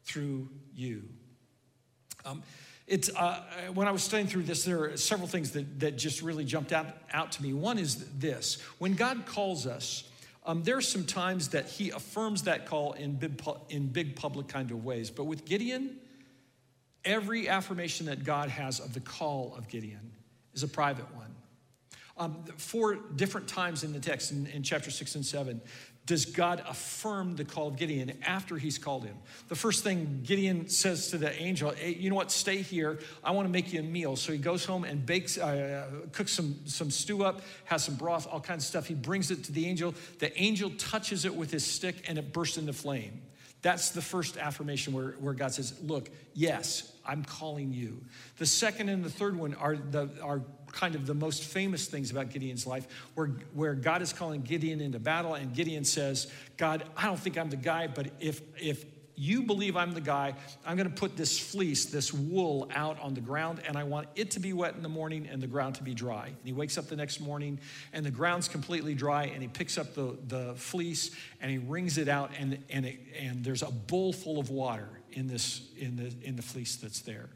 through 0.04 0.50
you. 0.74 1.04
Um, 2.26 2.42
it's, 2.86 3.08
uh, 3.14 3.40
when 3.72 3.88
I 3.88 3.90
was 3.90 4.02
studying 4.02 4.28
through 4.28 4.42
this, 4.42 4.64
there 4.64 4.84
are 4.84 4.96
several 4.96 5.26
things 5.26 5.52
that, 5.52 5.80
that 5.80 5.96
just 5.96 6.20
really 6.20 6.44
jumped 6.44 6.72
out, 6.72 6.86
out 7.12 7.32
to 7.32 7.42
me. 7.42 7.52
One 7.52 7.78
is 7.78 8.04
this 8.18 8.60
when 8.78 8.94
God 8.94 9.24
calls 9.24 9.66
us, 9.66 10.04
um, 10.44 10.62
there 10.62 10.76
are 10.76 10.82
some 10.82 11.04
times 11.04 11.48
that 11.48 11.66
he 11.66 11.90
affirms 11.90 12.42
that 12.42 12.66
call 12.66 12.92
in 12.92 13.14
big, 13.14 13.42
in 13.70 13.86
big 13.86 14.16
public 14.16 14.48
kind 14.48 14.70
of 14.70 14.84
ways. 14.84 15.10
But 15.10 15.24
with 15.24 15.46
Gideon, 15.46 15.96
every 17.04 17.48
affirmation 17.48 18.06
that 18.06 18.24
God 18.24 18.50
has 18.50 18.80
of 18.80 18.92
the 18.92 19.00
call 19.00 19.54
of 19.56 19.68
Gideon 19.68 20.12
is 20.52 20.62
a 20.62 20.68
private 20.68 21.06
one. 21.14 21.34
Um, 22.16 22.44
four 22.58 22.96
different 23.16 23.48
times 23.48 23.82
in 23.82 23.92
the 23.92 23.98
text, 23.98 24.30
in, 24.30 24.46
in 24.48 24.62
chapter 24.62 24.90
six 24.90 25.14
and 25.14 25.24
seven, 25.24 25.62
does 26.06 26.26
God 26.26 26.62
affirm 26.68 27.34
the 27.34 27.44
call 27.44 27.68
of 27.68 27.76
Gideon 27.76 28.18
after 28.26 28.58
he's 28.58 28.76
called 28.76 29.04
him? 29.04 29.16
The 29.48 29.54
first 29.54 29.82
thing 29.82 30.20
Gideon 30.22 30.68
says 30.68 31.08
to 31.10 31.18
the 31.18 31.32
angel, 31.40 31.70
hey, 31.70 31.94
you 31.94 32.10
know 32.10 32.16
what, 32.16 32.30
stay 32.30 32.58
here. 32.58 32.98
I 33.22 33.30
want 33.30 33.48
to 33.48 33.52
make 33.52 33.72
you 33.72 33.80
a 33.80 33.82
meal. 33.82 34.16
So 34.16 34.32
he 34.32 34.38
goes 34.38 34.66
home 34.66 34.84
and 34.84 35.06
bakes, 35.06 35.38
uh, 35.38 35.86
cooks 36.12 36.32
some, 36.32 36.56
some 36.66 36.90
stew 36.90 37.24
up, 37.24 37.40
has 37.64 37.84
some 37.84 37.94
broth, 37.94 38.26
all 38.26 38.40
kinds 38.40 38.64
of 38.64 38.68
stuff. 38.68 38.86
He 38.86 38.94
brings 38.94 39.30
it 39.30 39.44
to 39.44 39.52
the 39.52 39.66
angel. 39.66 39.94
The 40.18 40.38
angel 40.40 40.70
touches 40.76 41.24
it 41.24 41.34
with 41.34 41.50
his 41.50 41.64
stick 41.64 42.04
and 42.06 42.18
it 42.18 42.34
bursts 42.34 42.58
into 42.58 42.74
flame. 42.74 43.22
That's 43.62 43.90
the 43.90 44.02
first 44.02 44.36
affirmation 44.36 44.92
where, 44.92 45.12
where 45.12 45.32
God 45.32 45.54
says, 45.54 45.72
Look, 45.82 46.10
yes, 46.34 46.92
I'm 47.06 47.24
calling 47.24 47.72
you. 47.72 48.04
The 48.36 48.44
second 48.44 48.90
and 48.90 49.02
the 49.02 49.08
third 49.08 49.36
one 49.36 49.54
are, 49.54 49.74
the, 49.74 50.10
are 50.22 50.42
kind 50.74 50.94
of 50.94 51.06
the 51.06 51.14
most 51.14 51.44
famous 51.44 51.86
things 51.86 52.10
about 52.10 52.30
Gideon's 52.30 52.66
life, 52.66 52.86
where, 53.14 53.28
where 53.54 53.74
God 53.74 54.02
is 54.02 54.12
calling 54.12 54.42
Gideon 54.42 54.80
into 54.80 54.98
battle, 54.98 55.34
and 55.34 55.54
Gideon 55.54 55.84
says, 55.84 56.30
God, 56.56 56.84
I 56.96 57.06
don't 57.06 57.18
think 57.18 57.38
I'm 57.38 57.48
the 57.48 57.56
guy, 57.56 57.86
but 57.86 58.10
if, 58.20 58.40
if 58.60 58.84
you 59.16 59.42
believe 59.42 59.76
I'm 59.76 59.94
the 59.94 60.00
guy, 60.00 60.34
I'm 60.66 60.76
going 60.76 60.88
to 60.88 60.94
put 60.94 61.16
this 61.16 61.38
fleece, 61.38 61.86
this 61.86 62.12
wool 62.12 62.68
out 62.74 63.00
on 63.00 63.14
the 63.14 63.20
ground, 63.20 63.62
and 63.66 63.76
I 63.76 63.84
want 63.84 64.08
it 64.16 64.32
to 64.32 64.40
be 64.40 64.52
wet 64.52 64.74
in 64.74 64.82
the 64.82 64.88
morning 64.88 65.28
and 65.30 65.40
the 65.40 65.46
ground 65.46 65.76
to 65.76 65.84
be 65.84 65.94
dry. 65.94 66.26
And 66.26 66.36
he 66.44 66.52
wakes 66.52 66.76
up 66.76 66.88
the 66.88 66.96
next 66.96 67.20
morning, 67.20 67.60
and 67.92 68.04
the 68.04 68.10
ground's 68.10 68.48
completely 68.48 68.94
dry, 68.94 69.26
and 69.26 69.40
he 69.40 69.48
picks 69.48 69.78
up 69.78 69.94
the, 69.94 70.18
the 70.26 70.54
fleece 70.56 71.12
and 71.40 71.50
he 71.50 71.58
wrings 71.58 71.96
it 71.98 72.08
out, 72.08 72.32
and, 72.38 72.58
and, 72.70 72.86
it, 72.86 72.98
and 73.20 73.44
there's 73.44 73.62
a 73.62 73.70
bowl 73.70 74.12
full 74.12 74.40
of 74.40 74.50
water 74.50 74.88
in, 75.12 75.28
this, 75.28 75.62
in, 75.78 75.96
the, 75.96 76.12
in 76.26 76.34
the 76.34 76.42
fleece 76.42 76.76
that's 76.76 77.00
there. 77.00 77.28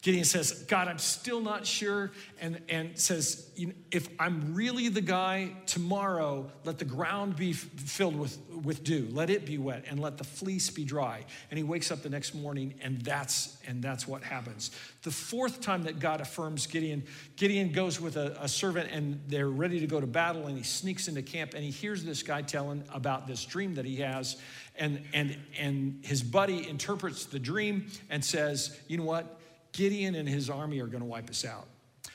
Gideon 0.00 0.24
says, 0.24 0.52
God, 0.68 0.86
I'm 0.86 0.98
still 0.98 1.40
not 1.40 1.66
sure, 1.66 2.12
and, 2.40 2.62
and 2.68 2.96
says, 2.96 3.50
if 3.90 4.08
I'm 4.20 4.54
really 4.54 4.88
the 4.88 5.00
guy 5.00 5.50
tomorrow, 5.66 6.52
let 6.62 6.78
the 6.78 6.84
ground 6.84 7.34
be 7.34 7.52
filled 7.52 8.16
with, 8.16 8.38
with 8.62 8.84
dew, 8.84 9.08
let 9.10 9.28
it 9.28 9.44
be 9.44 9.58
wet, 9.58 9.86
and 9.88 9.98
let 9.98 10.16
the 10.16 10.22
fleece 10.22 10.70
be 10.70 10.84
dry. 10.84 11.24
And 11.50 11.58
he 11.58 11.64
wakes 11.64 11.90
up 11.90 12.02
the 12.02 12.10
next 12.10 12.32
morning, 12.32 12.74
and 12.80 13.00
that's, 13.00 13.58
and 13.66 13.82
that's 13.82 14.06
what 14.06 14.22
happens. 14.22 14.70
The 15.02 15.10
fourth 15.10 15.60
time 15.60 15.82
that 15.82 15.98
God 15.98 16.20
affirms 16.20 16.68
Gideon, 16.68 17.02
Gideon 17.34 17.72
goes 17.72 18.00
with 18.00 18.16
a, 18.16 18.36
a 18.40 18.48
servant, 18.48 18.90
and 18.92 19.20
they're 19.26 19.50
ready 19.50 19.80
to 19.80 19.88
go 19.88 20.00
to 20.00 20.06
battle, 20.06 20.46
and 20.46 20.56
he 20.56 20.62
sneaks 20.62 21.08
into 21.08 21.22
camp, 21.22 21.54
and 21.54 21.64
he 21.64 21.72
hears 21.72 22.04
this 22.04 22.22
guy 22.22 22.42
telling 22.42 22.84
about 22.94 23.26
this 23.26 23.44
dream 23.44 23.74
that 23.74 23.84
he 23.84 23.96
has, 23.96 24.36
and, 24.76 25.02
and, 25.12 25.36
and 25.58 25.98
his 26.04 26.22
buddy 26.22 26.68
interprets 26.68 27.24
the 27.24 27.40
dream 27.40 27.88
and 28.10 28.24
says, 28.24 28.78
you 28.86 28.96
know 28.96 29.02
what? 29.02 29.37
Gideon 29.78 30.16
and 30.16 30.28
his 30.28 30.50
army 30.50 30.80
are 30.80 30.88
going 30.88 31.02
to 31.02 31.08
wipe 31.08 31.30
us 31.30 31.44
out. 31.44 31.68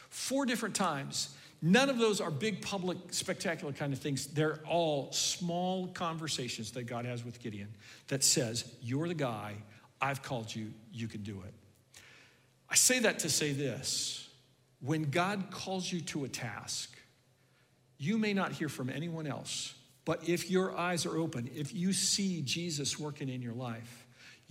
Four 0.09 0.45
different 0.45 0.75
times. 0.75 1.33
None 1.61 1.89
of 1.89 1.97
those 1.97 2.19
are 2.19 2.29
big, 2.29 2.61
public, 2.61 2.97
spectacular 3.11 3.71
kind 3.71 3.93
of 3.93 3.99
things. 3.99 4.27
They're 4.27 4.59
all 4.67 5.13
small 5.13 5.87
conversations 5.87 6.71
that 6.71 6.87
God 6.87 7.05
has 7.05 7.23
with 7.23 7.41
Gideon 7.41 7.69
that 8.09 8.21
says, 8.21 8.65
You're 8.81 9.07
the 9.07 9.13
guy, 9.13 9.53
I've 10.01 10.21
called 10.21 10.53
you, 10.53 10.73
you 10.91 11.07
can 11.07 11.23
do 11.23 11.41
it. 11.47 11.53
I 12.69 12.75
say 12.75 12.99
that 12.99 13.19
to 13.19 13.29
say 13.29 13.53
this 13.53 14.27
when 14.81 15.09
God 15.09 15.45
calls 15.49 15.89
you 15.89 16.01
to 16.01 16.25
a 16.25 16.27
task, 16.27 16.93
you 17.97 18.17
may 18.17 18.33
not 18.33 18.51
hear 18.51 18.67
from 18.67 18.89
anyone 18.89 19.25
else, 19.25 19.73
but 20.03 20.27
if 20.27 20.51
your 20.51 20.77
eyes 20.77 21.05
are 21.05 21.17
open, 21.17 21.49
if 21.55 21.73
you 21.73 21.93
see 21.93 22.41
Jesus 22.41 22.99
working 22.99 23.29
in 23.29 23.41
your 23.41 23.53
life, 23.53 24.02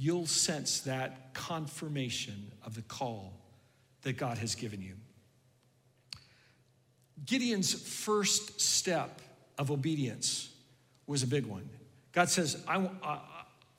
you'll 0.03 0.27
sense 0.27 0.81
that 0.81 1.33
confirmation 1.33 2.51
of 2.67 2.75
the 2.75 2.83
call 2.83 3.33
that 4.03 4.17
God 4.17 4.37
has 4.39 4.57
given 4.57 4.83
you. 4.83 4.95
Gideon's 7.25 7.73
first 7.73 8.61
step 8.61 9.23
of 9.59 9.71
obedience 9.71 10.53
was 11.07 11.23
a 11.23 11.27
big 11.29 11.47
one. 11.47 11.69
God 12.11 12.29
says, 12.29 12.65
I, 12.67 12.85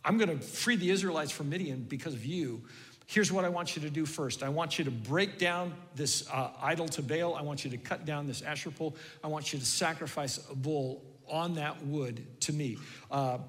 am 0.06 0.18
going 0.18 0.30
to 0.30 0.38
free 0.38 0.78
the 0.78 0.92
Israelites 0.92 1.30
from 1.30 1.50
Midian 1.50 1.82
because 1.90 2.14
of 2.14 2.26
you. 2.26 2.62
Here's 3.06 3.30
what 3.30 3.44
I 3.44 3.50
want 3.50 3.76
you 3.76 3.82
to 3.82 3.90
do 3.90 4.06
first. 4.06 4.44
I 4.44 4.50
want 4.50 4.80
you 4.80 4.86
to 4.86 4.92
break 4.92 5.38
down 5.38 5.74
this 5.94 6.26
uh, 6.32 6.52
idol 6.62 6.88
to 6.88 7.02
Baal. 7.02 7.36
I 7.36 7.42
want 7.42 7.66
you 7.66 7.72
to 7.72 7.78
cut 7.78 8.06
down 8.06 8.28
this 8.28 8.42
Asherah 8.42 8.72
pole. 8.72 8.96
I 9.26 9.28
want 9.28 9.52
you 9.52 9.60
to 9.60 9.66
sacrifice 9.66 10.40
a 10.50 10.56
bull 10.56 11.04
on 11.28 11.56
that 11.56 11.86
wood 11.86 12.26
to 12.42 12.54
me. 12.54 12.78
Uh, 13.12 13.40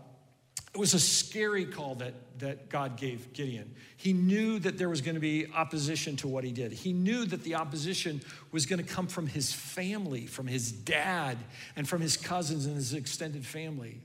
it 0.75 0.79
was 0.79 0.93
a 0.93 0.99
scary 0.99 1.65
call 1.65 1.95
that, 1.97 2.15
that 2.41 2.69
God 2.69 2.97
gave 2.97 3.33
Gideon. 3.33 3.73
He 3.97 4.13
knew 4.13 4.59
that 4.59 4.77
there 4.77 4.89
was 4.89 5.01
going 5.01 5.15
to 5.15 5.21
be 5.21 5.47
opposition 5.55 6.17
to 6.17 6.29
what 6.29 6.43
he 6.43 6.51
did. 6.51 6.73
He 6.73 6.93
knew 6.93 7.25
that 7.27 7.45
the 7.45 7.55
opposition 7.55 8.21
was 8.51 8.67
going 8.67 8.85
to 8.85 8.89
come 8.89 9.07
from 9.07 9.29
his 9.29 9.53
family, 9.53 10.27
from 10.27 10.49
his 10.49 10.73
dad, 10.73 11.39
and 11.77 11.89
from 11.89 12.01
his 12.01 12.17
cousins 12.17 12.67
and 12.67 12.75
his 12.75 12.93
extended 12.93 13.47
family. 13.47 14.01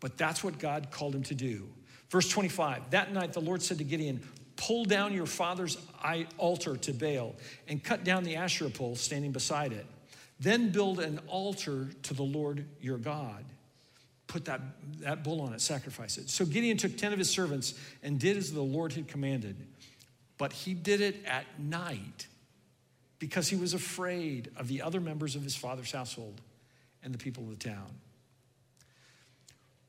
But 0.00 0.18
that's 0.18 0.42
what 0.42 0.58
God 0.58 0.90
called 0.90 1.14
him 1.14 1.22
to 1.24 1.36
do. 1.36 1.68
Verse 2.10 2.28
25 2.28 2.90
That 2.90 3.12
night 3.12 3.32
the 3.32 3.40
Lord 3.40 3.62
said 3.62 3.78
to 3.78 3.84
Gideon, 3.84 4.20
Pull 4.56 4.84
down 4.84 5.12
your 5.12 5.26
father's 5.26 5.78
altar 6.36 6.76
to 6.76 6.92
Baal 6.92 7.36
and 7.68 7.82
cut 7.82 8.02
down 8.02 8.24
the 8.24 8.36
Asherah 8.36 8.70
pole 8.70 8.96
standing 8.96 9.30
beside 9.30 9.72
it. 9.72 9.86
Then 10.40 10.70
build 10.70 10.98
an 10.98 11.20
altar 11.28 11.88
to 12.02 12.14
the 12.14 12.24
Lord 12.24 12.66
your 12.80 12.98
God. 12.98 13.44
Put 14.32 14.46
that, 14.46 14.62
that 15.00 15.22
bull 15.22 15.42
on 15.42 15.52
it, 15.52 15.60
sacrifice 15.60 16.16
it. 16.16 16.30
So 16.30 16.46
Gideon 16.46 16.78
took 16.78 16.96
10 16.96 17.12
of 17.12 17.18
his 17.18 17.28
servants 17.28 17.74
and 18.02 18.18
did 18.18 18.38
as 18.38 18.50
the 18.50 18.62
Lord 18.62 18.94
had 18.94 19.06
commanded. 19.06 19.56
But 20.38 20.54
he 20.54 20.72
did 20.72 21.02
it 21.02 21.22
at 21.26 21.44
night 21.60 22.26
because 23.18 23.48
he 23.48 23.56
was 23.56 23.74
afraid 23.74 24.50
of 24.56 24.68
the 24.68 24.80
other 24.80 25.00
members 25.00 25.36
of 25.36 25.42
his 25.42 25.54
father's 25.54 25.92
household 25.92 26.40
and 27.04 27.12
the 27.12 27.18
people 27.18 27.44
of 27.44 27.50
the 27.50 27.68
town. 27.68 27.90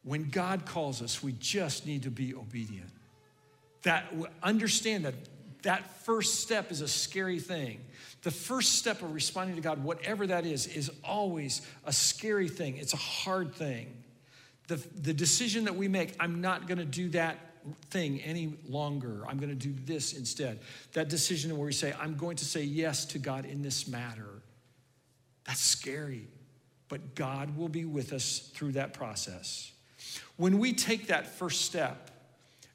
When 0.03 0.29
God 0.29 0.65
calls 0.65 1.01
us, 1.01 1.23
we 1.23 1.31
just 1.31 1.87
need 1.87 2.03
to 2.03 2.11
be 2.11 2.35
obedient. 2.35 2.89
That 3.83 4.13
understand 4.43 5.05
that 5.05 5.15
that 5.61 6.03
first 6.03 6.41
step 6.41 6.69
is 6.69 6.81
a 6.81 6.87
scary 6.89 7.39
thing. 7.39 7.79
The 8.23 8.31
first 8.31 8.73
step 8.73 9.01
of 9.01 9.13
responding 9.13 9.55
to 9.55 9.61
God, 9.61 9.81
whatever 9.81 10.27
that 10.27 10.45
is, 10.45 10.67
is 10.67 10.91
always 11.05 11.61
a 11.85 11.93
scary 11.93 12.49
thing. 12.49 12.75
It's 12.75 12.93
a 12.93 12.97
hard 12.97 13.55
thing. 13.55 14.03
The, 14.67 14.75
the 14.95 15.13
decision 15.13 15.65
that 15.65 15.75
we 15.75 15.87
make, 15.87 16.15
I'm 16.19 16.41
not 16.41 16.67
going 16.67 16.77
to 16.77 16.85
do 16.85 17.09
that 17.09 17.37
thing 17.89 18.21
any 18.21 18.57
longer. 18.67 19.23
I'm 19.27 19.37
going 19.37 19.49
to 19.49 19.55
do 19.55 19.73
this 19.85 20.13
instead. 20.13 20.59
That 20.93 21.09
decision 21.09 21.55
where 21.57 21.65
we 21.65 21.73
say, 21.73 21.93
I'm 21.99 22.15
going 22.15 22.37
to 22.37 22.45
say 22.45 22.63
yes 22.63 23.05
to 23.05 23.19
God 23.19 23.45
in 23.45 23.61
this 23.61 23.87
matter. 23.87 24.41
That's 25.45 25.61
scary, 25.61 26.27
but 26.89 27.15
God 27.15 27.57
will 27.57 27.69
be 27.69 27.85
with 27.85 28.13
us 28.13 28.51
through 28.53 28.73
that 28.73 28.93
process. 28.93 29.71
When 30.37 30.59
we 30.59 30.73
take 30.73 31.07
that 31.07 31.27
first 31.27 31.61
step, 31.61 32.11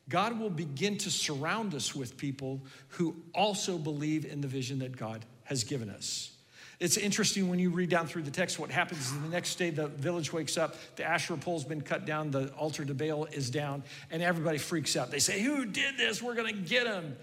God 0.08 0.38
will 0.38 0.50
begin 0.50 0.96
to 0.98 1.10
surround 1.10 1.74
us 1.74 1.94
with 1.94 2.16
people 2.16 2.62
who 2.88 3.16
also 3.34 3.76
believe 3.76 4.24
in 4.24 4.40
the 4.40 4.48
vision 4.48 4.78
that 4.78 4.96
God 4.96 5.24
has 5.44 5.64
given 5.64 5.90
us. 5.90 6.30
It's 6.80 6.96
interesting 6.96 7.48
when 7.48 7.58
you 7.58 7.70
read 7.70 7.90
down 7.90 8.06
through 8.06 8.22
the 8.22 8.30
text, 8.30 8.58
what 8.58 8.70
happens 8.70 9.00
is 9.00 9.20
the 9.20 9.28
next 9.28 9.56
day 9.56 9.70
the 9.70 9.88
village 9.88 10.32
wakes 10.32 10.56
up, 10.56 10.76
the 10.94 11.04
Asherah 11.04 11.38
pole's 11.38 11.64
been 11.64 11.80
cut 11.80 12.06
down, 12.06 12.30
the 12.30 12.52
altar 12.52 12.84
to 12.84 12.94
Baal 12.94 13.24
is 13.24 13.50
down, 13.50 13.82
and 14.12 14.22
everybody 14.22 14.58
freaks 14.58 14.96
out. 14.96 15.10
They 15.10 15.18
say, 15.18 15.42
Who 15.42 15.64
did 15.64 15.96
this? 15.96 16.22
We're 16.22 16.36
gonna 16.36 16.52
get 16.52 16.86
him. 16.86 17.16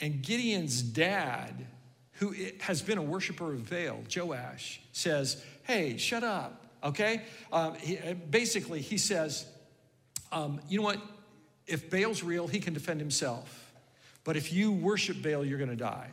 And 0.00 0.22
Gideon's 0.22 0.82
dad, 0.82 1.66
who 2.14 2.34
has 2.60 2.82
been 2.82 2.98
a 2.98 3.02
worshiper 3.02 3.52
of 3.52 3.70
Baal, 3.70 4.02
Joash, 4.14 4.80
says, 4.90 5.42
Hey, 5.62 5.98
shut 5.98 6.24
up, 6.24 6.66
okay? 6.82 7.22
Um, 7.52 7.76
he, 7.76 7.96
basically, 8.28 8.80
he 8.80 8.98
says, 8.98 9.46
um, 10.32 10.60
You 10.68 10.78
know 10.78 10.84
what? 10.84 11.00
If 11.68 11.90
Baal's 11.90 12.24
real, 12.24 12.48
he 12.48 12.58
can 12.58 12.74
defend 12.74 12.98
himself. 13.00 13.72
But 14.24 14.36
if 14.36 14.52
you 14.52 14.72
worship 14.72 15.22
Baal, 15.22 15.44
you're 15.44 15.60
gonna 15.60 15.76
die. 15.76 16.10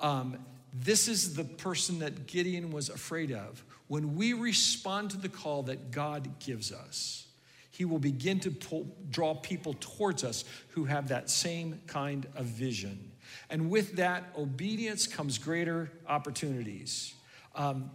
Um, 0.00 0.36
this 0.72 1.08
is 1.08 1.34
the 1.34 1.44
person 1.44 2.00
that 2.00 2.26
Gideon 2.26 2.70
was 2.70 2.88
afraid 2.88 3.32
of. 3.32 3.64
When 3.88 4.16
we 4.16 4.32
respond 4.32 5.10
to 5.10 5.16
the 5.16 5.28
call 5.28 5.62
that 5.64 5.90
God 5.90 6.40
gives 6.40 6.72
us, 6.72 7.26
He 7.70 7.84
will 7.84 7.98
begin 7.98 8.40
to 8.40 8.50
pull, 8.50 8.86
draw 9.10 9.34
people 9.34 9.76
towards 9.78 10.24
us 10.24 10.44
who 10.70 10.84
have 10.84 11.08
that 11.08 11.30
same 11.30 11.80
kind 11.86 12.26
of 12.34 12.46
vision. 12.46 13.12
And 13.50 13.70
with 13.70 13.96
that 13.96 14.24
obedience 14.36 15.06
comes 15.06 15.38
greater 15.38 15.90
opportunities. 16.08 17.14
Um, 17.54 17.90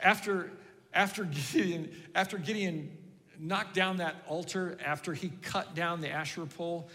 after, 0.00 0.50
after, 0.92 1.24
Gideon, 1.24 1.90
after 2.14 2.38
Gideon 2.38 2.96
knocked 3.38 3.74
down 3.74 3.98
that 3.98 4.16
altar, 4.26 4.78
after 4.84 5.14
he 5.14 5.30
cut 5.42 5.74
down 5.74 6.00
the 6.00 6.10
Asherah 6.10 6.46
pole, 6.46 6.88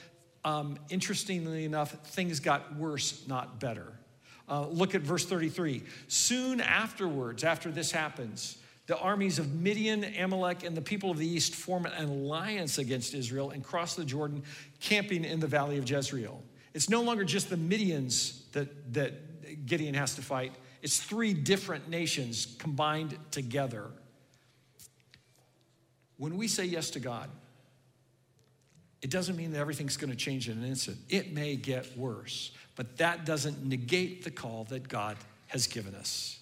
um, 0.44 0.78
interestingly 0.90 1.66
enough, 1.66 1.92
things 2.08 2.40
got 2.40 2.76
worse, 2.76 3.26
not 3.28 3.60
better. 3.60 3.94
Uh, 4.52 4.68
look 4.68 4.94
at 4.96 5.02
verse 5.02 5.26
33. 5.26 5.82
Soon 6.10 6.60
afterwards, 6.60 7.46
after 7.46 7.72
this 7.72 7.90
happens, 7.90 8.58
the 8.86 8.98
armies 8.98 9.40
of 9.40 9.54
Midian, 9.54 10.04
Amalek, 10.04 10.66
and 10.66 10.76
the 10.76 10.82
people 10.82 11.10
of 11.10 11.18
the 11.18 11.26
east 11.26 11.56
form 11.56 11.86
an 11.86 12.10
alliance 12.10 12.78
against 12.78 13.14
Israel 13.14 13.52
and 13.52 13.64
cross 13.64 13.96
the 13.96 14.04
Jordan, 14.04 14.44
camping 14.82 15.24
in 15.24 15.40
the 15.40 15.48
valley 15.48 15.78
of 15.78 15.90
Jezreel. 15.90 16.44
It's 16.74 16.90
no 16.90 17.02
longer 17.02 17.24
just 17.24 17.50
the 17.50 17.56
Midians 17.56 18.52
that, 18.52 18.94
that 18.94 19.66
Gideon 19.66 19.94
has 19.94 20.16
to 20.16 20.22
fight, 20.22 20.52
it's 20.82 21.00
three 21.00 21.34
different 21.34 21.88
nations 21.88 22.58
combined 22.60 23.18
together. 23.32 23.86
When 26.18 26.36
we 26.36 26.50
say 26.50 26.66
yes 26.66 26.90
to 26.92 27.00
God, 27.00 27.30
it 29.02 29.10
doesn't 29.10 29.38
mean 29.38 29.52
that 29.52 29.60
everything's 29.60 29.96
going 29.96 30.12
to 30.12 30.18
change 30.18 30.50
in 30.50 30.58
an 30.58 30.66
instant. 30.66 30.98
It 31.10 31.34
may 31.34 31.56
get 31.56 31.98
worse 31.98 32.52
but 32.82 32.98
that 32.98 33.26
doesn't 33.28 33.64
negate 33.64 34.24
the 34.24 34.32
call 34.32 34.64
that 34.70 34.88
God 34.88 35.16
has 35.50 35.68
given 35.68 35.94
us. 35.94 36.40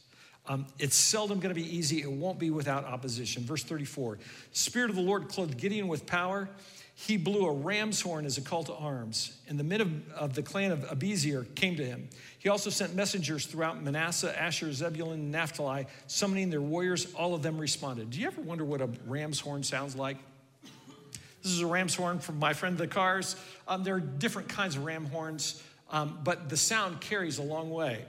Um, 0.47 0.67
it's 0.79 0.95
seldom 0.95 1.41
going 1.41 1.53
to 1.53 1.61
be 1.61 1.75
easy. 1.75 2.01
It 2.01 2.09
won't 2.09 2.39
be 2.39 2.49
without 2.49 2.85
opposition. 2.85 3.43
Verse 3.43 3.61
34 3.61 4.19
Spirit 4.53 4.89
of 4.89 4.95
the 4.95 5.01
Lord 5.01 5.27
clothed 5.27 5.57
Gideon 5.57 5.89
with 5.89 6.05
power. 6.05 6.47
He 6.95 7.17
blew 7.17 7.45
a 7.45 7.51
ram's 7.51 7.99
horn 7.99 8.25
as 8.25 8.37
a 8.37 8.41
call 8.41 8.63
to 8.63 8.73
arms, 8.73 9.37
and 9.49 9.59
the 9.59 9.65
men 9.65 9.81
of, 9.81 10.11
of 10.13 10.33
the 10.33 10.41
clan 10.41 10.71
of 10.71 10.79
Abiezer 10.89 11.53
came 11.55 11.75
to 11.75 11.83
him. 11.83 12.07
He 12.37 12.47
also 12.47 12.69
sent 12.69 12.95
messengers 12.95 13.45
throughout 13.45 13.83
Manasseh, 13.83 14.41
Asher, 14.41 14.71
Zebulun, 14.71 15.19
and 15.19 15.31
Naphtali, 15.33 15.87
summoning 16.07 16.49
their 16.49 16.61
warriors. 16.61 17.13
All 17.15 17.35
of 17.35 17.43
them 17.43 17.57
responded. 17.57 18.11
Do 18.11 18.21
you 18.21 18.27
ever 18.27 18.41
wonder 18.41 18.63
what 18.63 18.79
a 18.79 18.87
ram's 19.05 19.41
horn 19.41 19.63
sounds 19.63 19.97
like? 19.97 20.15
This 21.43 21.51
is 21.51 21.59
a 21.59 21.67
ram's 21.67 21.95
horn 21.95 22.19
from 22.19 22.39
my 22.39 22.53
friend 22.53 22.77
the 22.77 22.87
Cars. 22.87 23.35
Um, 23.67 23.83
there 23.83 23.95
are 23.95 23.99
different 23.99 24.47
kinds 24.47 24.77
of 24.77 24.85
ram 24.85 25.05
horns 25.05 25.61
um, 25.91 26.19
but 26.23 26.49
the 26.49 26.57
sound 26.57 27.01
carries 27.01 27.37
a 27.37 27.43
long 27.43 27.69
way. 27.69 28.05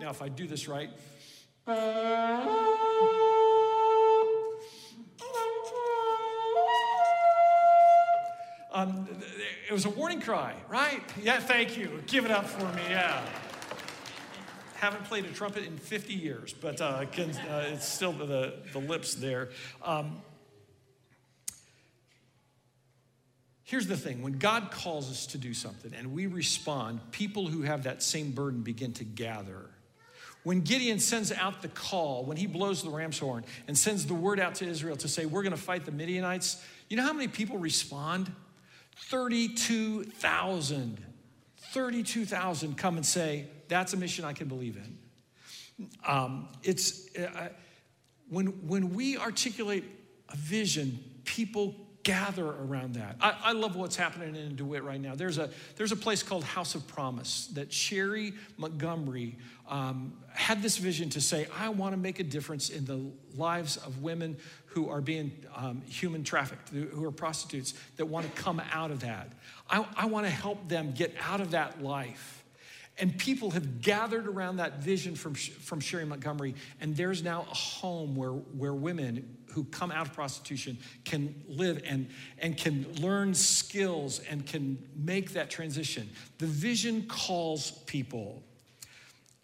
Now, 0.00 0.10
if 0.10 0.20
I 0.20 0.28
do 0.28 0.48
this 0.48 0.66
right, 0.66 0.90
um, 8.72 9.06
it 9.68 9.72
was 9.72 9.84
a 9.84 9.90
warning 9.90 10.20
cry, 10.20 10.54
right? 10.68 11.00
Yeah, 11.22 11.38
thank 11.38 11.76
you. 11.78 12.02
Give 12.08 12.24
it 12.24 12.32
up 12.32 12.46
for 12.46 12.64
me, 12.74 12.82
yeah. 12.90 13.24
Haven't 14.74 15.04
played 15.04 15.24
a 15.24 15.28
trumpet 15.28 15.64
in 15.64 15.78
50 15.78 16.14
years, 16.14 16.52
but 16.52 16.80
uh, 16.80 17.04
can, 17.06 17.30
uh, 17.30 17.66
it's 17.72 17.86
still 17.86 18.12
the, 18.12 18.54
the 18.72 18.80
lips 18.80 19.14
there. 19.14 19.50
Um, 19.82 20.20
Here's 23.72 23.86
the 23.86 23.96
thing 23.96 24.20
when 24.20 24.34
God 24.34 24.70
calls 24.70 25.10
us 25.10 25.24
to 25.28 25.38
do 25.38 25.54
something 25.54 25.94
and 25.94 26.12
we 26.12 26.26
respond, 26.26 27.00
people 27.10 27.46
who 27.46 27.62
have 27.62 27.84
that 27.84 28.02
same 28.02 28.32
burden 28.32 28.60
begin 28.60 28.92
to 28.92 29.04
gather. 29.04 29.70
When 30.42 30.60
Gideon 30.60 30.98
sends 30.98 31.32
out 31.32 31.62
the 31.62 31.68
call, 31.68 32.26
when 32.26 32.36
he 32.36 32.46
blows 32.46 32.82
the 32.82 32.90
ram's 32.90 33.18
horn 33.18 33.46
and 33.66 33.78
sends 33.78 34.04
the 34.04 34.12
word 34.12 34.38
out 34.38 34.56
to 34.56 34.66
Israel 34.66 34.96
to 34.96 35.08
say, 35.08 35.24
We're 35.24 35.42
going 35.42 35.56
to 35.56 35.56
fight 35.56 35.86
the 35.86 35.90
Midianites, 35.90 36.62
you 36.90 36.98
know 36.98 37.02
how 37.02 37.14
many 37.14 37.28
people 37.28 37.56
respond? 37.56 38.30
32,000. 39.08 41.02
32,000 41.72 42.76
come 42.76 42.96
and 42.98 43.06
say, 43.06 43.46
That's 43.68 43.94
a 43.94 43.96
mission 43.96 44.26
I 44.26 44.34
can 44.34 44.48
believe 44.48 44.76
in. 44.76 44.98
Um, 46.06 46.50
it's 46.62 47.08
uh, 47.16 47.48
when, 48.28 48.48
when 48.68 48.92
we 48.92 49.16
articulate 49.16 49.84
a 50.28 50.36
vision, 50.36 51.02
people 51.24 51.74
gather 52.02 52.46
around 52.46 52.94
that. 52.94 53.16
I, 53.20 53.36
I, 53.44 53.52
love 53.52 53.76
what's 53.76 53.94
happening 53.96 54.34
in 54.34 54.56
DeWitt 54.56 54.82
right 54.82 55.00
now. 55.00 55.14
There's 55.14 55.38
a, 55.38 55.50
there's 55.76 55.92
a 55.92 55.96
place 55.96 56.22
called 56.22 56.42
House 56.42 56.74
of 56.74 56.86
Promise 56.88 57.48
that 57.54 57.72
Sherry 57.72 58.32
Montgomery 58.56 59.36
um, 59.68 60.12
had 60.32 60.62
this 60.62 60.78
vision 60.78 61.10
to 61.10 61.20
say, 61.20 61.46
I 61.58 61.68
want 61.68 61.92
to 61.92 61.96
make 61.96 62.18
a 62.18 62.24
difference 62.24 62.70
in 62.70 62.84
the 62.84 63.10
lives 63.36 63.76
of 63.76 64.02
women 64.02 64.36
who 64.66 64.88
are 64.88 65.00
being 65.00 65.32
um, 65.54 65.82
human 65.82 66.24
trafficked, 66.24 66.70
who 66.70 67.04
are 67.04 67.12
prostitutes, 67.12 67.74
that 67.96 68.06
want 68.06 68.34
to 68.34 68.42
come 68.42 68.60
out 68.72 68.90
of 68.90 69.00
that. 69.00 69.32
I, 69.70 69.86
I 69.96 70.06
want 70.06 70.26
to 70.26 70.32
help 70.32 70.68
them 70.68 70.92
get 70.92 71.14
out 71.20 71.40
of 71.40 71.52
that 71.52 71.82
life. 71.82 72.42
And 72.98 73.16
people 73.16 73.50
have 73.52 73.80
gathered 73.80 74.26
around 74.26 74.56
that 74.56 74.82
vision 74.82 75.14
from, 75.14 75.34
from 75.34 75.80
Sherry 75.80 76.04
Montgomery, 76.04 76.54
and 76.80 76.94
there's 76.94 77.22
now 77.22 77.46
a 77.50 77.54
home 77.54 78.14
where, 78.14 78.30
where 78.30 78.74
women 78.74 79.38
who 79.52 79.64
come 79.64 79.90
out 79.90 80.06
of 80.06 80.12
prostitution 80.12 80.78
can 81.04 81.34
live 81.48 81.82
and, 81.86 82.08
and 82.38 82.56
can 82.56 82.86
learn 83.00 83.34
skills 83.34 84.20
and 84.30 84.46
can 84.46 84.78
make 84.96 85.32
that 85.32 85.50
transition. 85.50 86.08
The 86.38 86.46
vision 86.46 87.06
calls 87.08 87.70
people. 87.86 88.42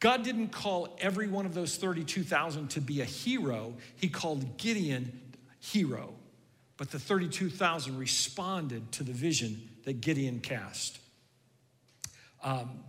God 0.01 0.23
didn't 0.23 0.49
call 0.49 0.97
every 1.01 1.27
one 1.27 1.45
of 1.45 1.55
those 1.55 1.77
32,000 1.77 2.69
to 2.71 2.81
be 2.81 3.01
a 3.01 3.05
hero, 3.05 3.75
He 3.97 4.09
called 4.09 4.57
Gideon 4.57 5.21
hero. 5.61 6.15
But 6.77 6.91
the 6.91 6.99
32,000 6.99 7.99
responded 7.99 8.93
to 8.93 9.03
the 9.03 9.13
vision 9.13 9.69
that 9.85 10.01
Gideon 10.01 10.39
cast. 10.41 11.01
Um, 12.43 12.85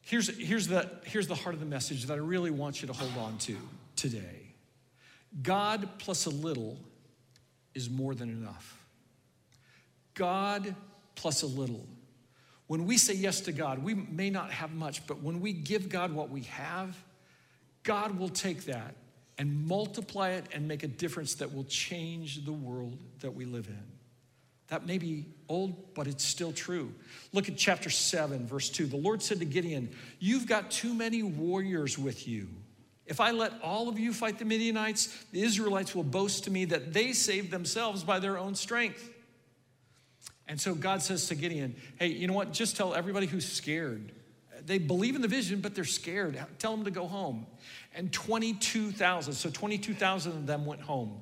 here's, 0.00 0.34
here's, 0.38 0.66
the, 0.66 0.90
here's 1.04 1.26
the 1.26 1.34
heart 1.34 1.54
of 1.54 1.60
the 1.60 1.66
message 1.66 2.06
that 2.06 2.14
I 2.14 2.16
really 2.16 2.50
want 2.50 2.80
you 2.80 2.88
to 2.88 2.94
hold 2.94 3.16
on 3.18 3.36
to 3.38 3.56
today. 3.96 4.37
God 5.42 5.88
plus 5.98 6.26
a 6.26 6.30
little 6.30 6.78
is 7.74 7.88
more 7.88 8.14
than 8.14 8.28
enough. 8.28 8.86
God 10.14 10.74
plus 11.14 11.42
a 11.42 11.46
little. 11.46 11.86
When 12.66 12.86
we 12.86 12.98
say 12.98 13.14
yes 13.14 13.40
to 13.42 13.52
God, 13.52 13.82
we 13.82 13.94
may 13.94 14.30
not 14.30 14.50
have 14.50 14.72
much, 14.72 15.06
but 15.06 15.22
when 15.22 15.40
we 15.40 15.52
give 15.52 15.88
God 15.88 16.12
what 16.12 16.30
we 16.30 16.42
have, 16.42 16.96
God 17.82 18.18
will 18.18 18.28
take 18.28 18.64
that 18.64 18.94
and 19.38 19.66
multiply 19.66 20.30
it 20.30 20.46
and 20.52 20.66
make 20.68 20.82
a 20.82 20.88
difference 20.88 21.36
that 21.36 21.54
will 21.54 21.64
change 21.64 22.44
the 22.44 22.52
world 22.52 22.98
that 23.20 23.34
we 23.34 23.44
live 23.44 23.68
in. 23.68 23.82
That 24.68 24.86
may 24.86 24.98
be 24.98 25.24
old, 25.48 25.94
but 25.94 26.06
it's 26.06 26.24
still 26.24 26.52
true. 26.52 26.92
Look 27.32 27.48
at 27.48 27.56
chapter 27.56 27.88
7, 27.88 28.46
verse 28.46 28.68
2. 28.68 28.86
The 28.86 28.96
Lord 28.96 29.22
said 29.22 29.38
to 29.38 29.46
Gideon, 29.46 29.90
You've 30.18 30.46
got 30.46 30.70
too 30.70 30.92
many 30.92 31.22
warriors 31.22 31.96
with 31.98 32.28
you. 32.28 32.48
If 33.08 33.20
I 33.20 33.30
let 33.30 33.52
all 33.62 33.88
of 33.88 33.98
you 33.98 34.12
fight 34.12 34.38
the 34.38 34.44
Midianites, 34.44 35.24
the 35.32 35.42
Israelites 35.42 35.94
will 35.94 36.04
boast 36.04 36.44
to 36.44 36.50
me 36.50 36.66
that 36.66 36.92
they 36.92 37.12
saved 37.12 37.50
themselves 37.50 38.04
by 38.04 38.18
their 38.18 38.38
own 38.38 38.54
strength. 38.54 39.10
And 40.46 40.60
so 40.60 40.74
God 40.74 41.02
says 41.02 41.26
to 41.28 41.34
Gideon, 41.34 41.74
Hey, 41.98 42.08
you 42.08 42.26
know 42.26 42.34
what? 42.34 42.52
Just 42.52 42.76
tell 42.76 42.94
everybody 42.94 43.26
who's 43.26 43.50
scared. 43.50 44.12
They 44.64 44.78
believe 44.78 45.16
in 45.16 45.22
the 45.22 45.28
vision, 45.28 45.60
but 45.60 45.74
they're 45.74 45.84
scared. 45.84 46.38
Tell 46.58 46.76
them 46.76 46.84
to 46.84 46.90
go 46.90 47.06
home. 47.06 47.46
And 47.94 48.12
22,000, 48.12 49.32
so 49.32 49.48
22,000 49.50 50.32
of 50.32 50.46
them 50.46 50.66
went 50.66 50.82
home, 50.82 51.20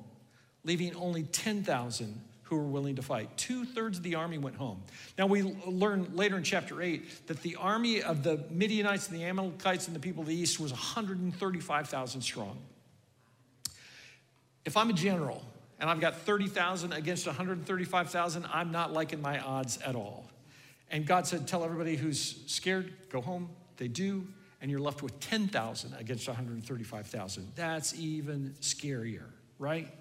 leaving 0.65 0.93
only 0.95 1.23
10,000 1.23 2.21
who 2.49 2.55
were 2.55 2.63
willing 2.63 2.95
to 2.95 3.01
fight. 3.01 3.35
Two 3.37 3.65
thirds 3.65 3.97
of 3.97 4.03
the 4.03 4.15
army 4.15 4.37
went 4.37 4.55
home. 4.55 4.81
Now, 5.17 5.27
we 5.27 5.43
learn 5.43 6.15
later 6.15 6.37
in 6.37 6.43
chapter 6.43 6.81
8 6.81 7.27
that 7.27 7.41
the 7.41 7.57
army 7.57 8.01
of 8.01 8.23
the 8.23 8.43
Midianites 8.49 9.09
and 9.09 9.17
the 9.17 9.25
Amalekites 9.25 9.87
and 9.87 9.95
the 9.95 9.99
people 9.99 10.21
of 10.21 10.27
the 10.27 10.35
east 10.35 10.59
was 10.59 10.71
135,000 10.71 12.21
strong. 12.21 12.57
If 14.63 14.77
I'm 14.77 14.89
a 14.89 14.93
general 14.93 15.43
and 15.79 15.89
I've 15.89 15.99
got 15.99 16.17
30,000 16.19 16.93
against 16.93 17.27
135,000, 17.27 18.45
I'm 18.51 18.71
not 18.71 18.93
liking 18.93 19.21
my 19.21 19.39
odds 19.39 19.77
at 19.85 19.95
all. 19.95 20.29
And 20.89 21.05
God 21.05 21.27
said, 21.27 21.47
Tell 21.47 21.65
everybody 21.65 21.97
who's 21.97 22.43
scared, 22.47 22.93
go 23.09 23.19
home. 23.19 23.49
They 23.75 23.89
do. 23.89 24.25
And 24.61 24.71
you're 24.71 24.79
left 24.79 25.03
with 25.03 25.19
10,000 25.19 25.93
against 25.99 26.27
135,000. 26.27 27.51
That's 27.55 27.93
even 27.93 28.55
scarier, 28.61 29.25
right? 29.59 29.93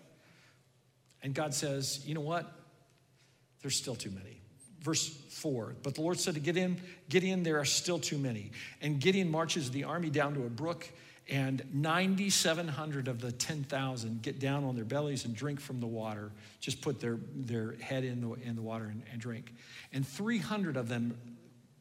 And 1.26 1.34
God 1.34 1.52
says, 1.52 2.06
you 2.06 2.14
know 2.14 2.20
what? 2.20 2.48
There's 3.60 3.74
still 3.74 3.96
too 3.96 4.12
many. 4.12 4.40
Verse 4.80 5.08
4 5.08 5.74
But 5.82 5.96
the 5.96 6.00
Lord 6.00 6.20
said 6.20 6.34
to 6.34 6.40
Gideon, 6.40 6.80
Gideon, 7.08 7.42
there 7.42 7.58
are 7.58 7.64
still 7.64 7.98
too 7.98 8.16
many. 8.16 8.52
And 8.80 9.00
Gideon 9.00 9.28
marches 9.28 9.72
the 9.72 9.82
army 9.82 10.08
down 10.08 10.34
to 10.34 10.44
a 10.44 10.48
brook, 10.48 10.88
and 11.28 11.64
9,700 11.74 13.08
of 13.08 13.20
the 13.20 13.32
10,000 13.32 14.22
get 14.22 14.38
down 14.38 14.62
on 14.62 14.76
their 14.76 14.84
bellies 14.84 15.24
and 15.24 15.34
drink 15.34 15.58
from 15.58 15.80
the 15.80 15.86
water, 15.88 16.30
just 16.60 16.80
put 16.80 17.00
their, 17.00 17.18
their 17.34 17.72
head 17.80 18.04
in 18.04 18.20
the, 18.20 18.34
in 18.48 18.54
the 18.54 18.62
water 18.62 18.84
and, 18.84 19.02
and 19.10 19.20
drink. 19.20 19.52
And 19.92 20.06
300 20.06 20.76
of 20.76 20.88
them 20.88 21.18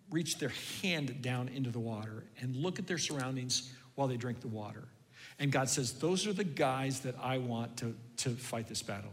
reach 0.09 0.39
their 0.39 0.53
hand 0.81 1.21
down 1.21 1.49
into 1.49 1.69
the 1.69 1.79
water 1.79 2.23
and 2.41 2.55
look 2.55 2.79
at 2.79 2.87
their 2.87 2.97
surroundings 2.97 3.71
while 3.93 4.07
they 4.07 4.17
drink 4.17 4.41
the 4.41 4.47
water. 4.47 4.85
And 5.37 5.51
God 5.51 5.69
says, 5.69 5.93
Those 5.93 6.25
are 6.25 6.33
the 6.33 6.43
guys 6.43 7.01
that 7.01 7.13
I 7.21 7.37
want 7.37 7.77
to, 7.77 7.95
to 8.17 8.31
fight 8.31 8.67
this 8.67 8.81
battle. 8.81 9.11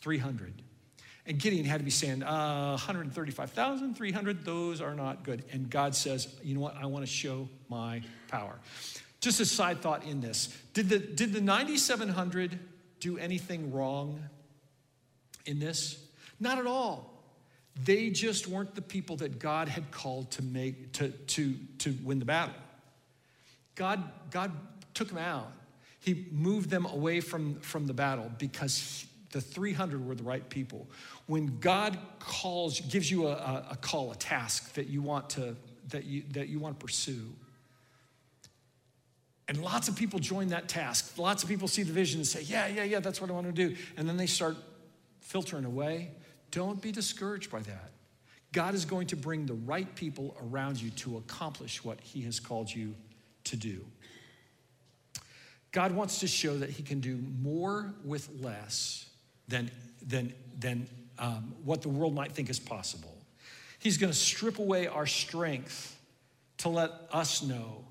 300. 0.00 0.62
And 1.26 1.38
Gideon 1.38 1.64
had 1.64 1.78
to 1.78 1.84
be 1.84 1.90
saying, 1.90 2.22
uh, 2.22 2.70
135,000, 2.70 3.94
300, 3.94 4.44
those 4.44 4.80
are 4.80 4.94
not 4.94 5.22
good. 5.22 5.44
And 5.52 5.70
God 5.70 5.94
says, 5.94 6.34
you 6.42 6.54
know 6.54 6.60
what? 6.60 6.76
I 6.76 6.86
want 6.86 7.04
to 7.04 7.10
show 7.10 7.48
my 7.68 8.02
power. 8.28 8.58
Just 9.20 9.38
a 9.38 9.44
side 9.44 9.80
thought 9.80 10.04
in 10.04 10.20
this 10.20 10.56
did 10.72 10.88
the, 10.88 10.98
did 10.98 11.32
the 11.32 11.40
9,700 11.40 12.58
do 13.00 13.18
anything 13.18 13.72
wrong 13.72 14.20
in 15.46 15.58
this? 15.58 16.02
Not 16.38 16.58
at 16.58 16.66
all. 16.66 17.10
They 17.84 18.10
just 18.10 18.48
weren't 18.48 18.74
the 18.74 18.82
people 18.82 19.16
that 19.16 19.38
God 19.38 19.68
had 19.68 19.90
called 19.90 20.30
to 20.32 20.42
make 20.42 20.92
to, 20.94 21.10
to, 21.10 21.54
to 21.78 21.96
win 22.02 22.18
the 22.18 22.24
battle. 22.24 22.54
God, 23.74 24.02
God 24.30 24.52
took 24.94 25.08
them 25.08 25.18
out. 25.18 25.52
He 26.00 26.26
moved 26.32 26.70
them 26.70 26.86
away 26.86 27.20
from, 27.20 27.60
from 27.60 27.86
the 27.86 27.94
battle 27.94 28.30
because 28.38 29.06
the 29.30 29.40
300 29.40 30.06
were 30.06 30.14
the 30.14 30.22
right 30.22 30.48
people. 30.48 30.88
When 31.26 31.58
God 31.60 31.98
calls, 32.18 32.80
gives 32.80 33.10
you 33.10 33.28
a, 33.28 33.64
a 33.70 33.78
call, 33.80 34.10
a 34.10 34.16
task 34.16 34.74
that 34.74 34.88
you 34.88 35.02
want 35.02 35.30
to 35.30 35.56
that 35.90 36.04
you 36.04 36.24
that 36.32 36.48
you 36.48 36.58
want 36.58 36.78
to 36.78 36.84
pursue. 36.84 37.32
And 39.48 39.60
lots 39.62 39.88
of 39.88 39.96
people 39.96 40.20
join 40.20 40.48
that 40.48 40.68
task. 40.68 41.18
Lots 41.18 41.42
of 41.42 41.48
people 41.48 41.66
see 41.66 41.82
the 41.82 41.92
vision 41.92 42.20
and 42.20 42.26
say, 42.26 42.42
Yeah, 42.42 42.68
yeah, 42.68 42.84
yeah, 42.84 43.00
that's 43.00 43.20
what 43.20 43.30
I 43.30 43.32
want 43.32 43.46
to 43.46 43.52
do. 43.52 43.76
And 43.96 44.08
then 44.08 44.16
they 44.16 44.26
start 44.26 44.56
filtering 45.20 45.64
away. 45.64 46.10
Don't 46.50 46.80
be 46.80 46.92
discouraged 46.92 47.50
by 47.50 47.60
that. 47.60 47.90
God 48.52 48.74
is 48.74 48.84
going 48.84 49.06
to 49.08 49.16
bring 49.16 49.46
the 49.46 49.54
right 49.54 49.92
people 49.94 50.36
around 50.42 50.80
you 50.80 50.90
to 50.90 51.16
accomplish 51.18 51.84
what 51.84 52.00
He 52.00 52.22
has 52.22 52.40
called 52.40 52.72
you 52.72 52.94
to 53.44 53.56
do. 53.56 53.84
God 55.72 55.92
wants 55.92 56.20
to 56.20 56.26
show 56.26 56.56
that 56.58 56.70
He 56.70 56.82
can 56.82 57.00
do 57.00 57.18
more 57.40 57.94
with 58.04 58.28
less 58.40 59.09
than, 59.50 59.70
than, 60.06 60.32
than 60.58 60.88
um, 61.18 61.54
what 61.64 61.82
the 61.82 61.88
world 61.88 62.14
might 62.14 62.32
think 62.32 62.48
is 62.48 62.58
possible. 62.58 63.14
He's 63.78 63.98
going 63.98 64.12
to 64.12 64.18
strip 64.18 64.58
away 64.58 64.86
our 64.86 65.06
strength 65.06 65.98
to 66.58 66.68
let 66.68 66.90
us 67.12 67.42
know 67.42 67.84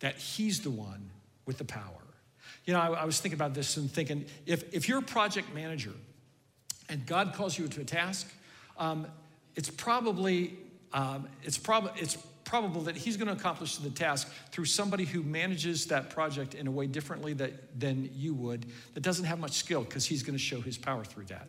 that 0.00 0.16
He's 0.16 0.60
the 0.60 0.70
one 0.70 1.10
with 1.46 1.58
the 1.58 1.64
power. 1.64 1.82
You 2.64 2.74
know, 2.74 2.80
I, 2.80 2.88
I 2.88 3.04
was 3.04 3.20
thinking 3.20 3.36
about 3.36 3.54
this 3.54 3.76
and 3.76 3.90
thinking 3.90 4.26
if, 4.46 4.74
if 4.74 4.88
you're 4.88 4.98
a 4.98 5.02
project 5.02 5.54
manager 5.54 5.92
and 6.88 7.04
God 7.06 7.34
calls 7.34 7.58
you 7.58 7.68
to 7.68 7.80
a 7.80 7.84
task, 7.84 8.30
um, 8.78 9.06
it's 9.56 9.70
probably 9.70 10.56
um, 10.92 11.28
it's, 11.42 11.58
prob- 11.58 11.92
it's 11.96 12.16
probable 12.50 12.80
that 12.80 12.96
he's 12.96 13.16
going 13.16 13.28
to 13.28 13.32
accomplish 13.32 13.76
the 13.76 13.90
task 13.90 14.28
through 14.50 14.64
somebody 14.64 15.04
who 15.04 15.22
manages 15.22 15.86
that 15.86 16.10
project 16.10 16.54
in 16.54 16.66
a 16.66 16.70
way 16.70 16.84
differently 16.84 17.32
that, 17.32 17.78
than 17.78 18.10
you 18.12 18.34
would, 18.34 18.66
that 18.94 19.02
doesn't 19.04 19.24
have 19.24 19.38
much 19.38 19.52
skill, 19.52 19.84
because 19.84 20.04
he's 20.04 20.24
going 20.24 20.36
to 20.36 20.42
show 20.42 20.60
his 20.60 20.76
power 20.76 21.04
through 21.04 21.24
that. 21.26 21.46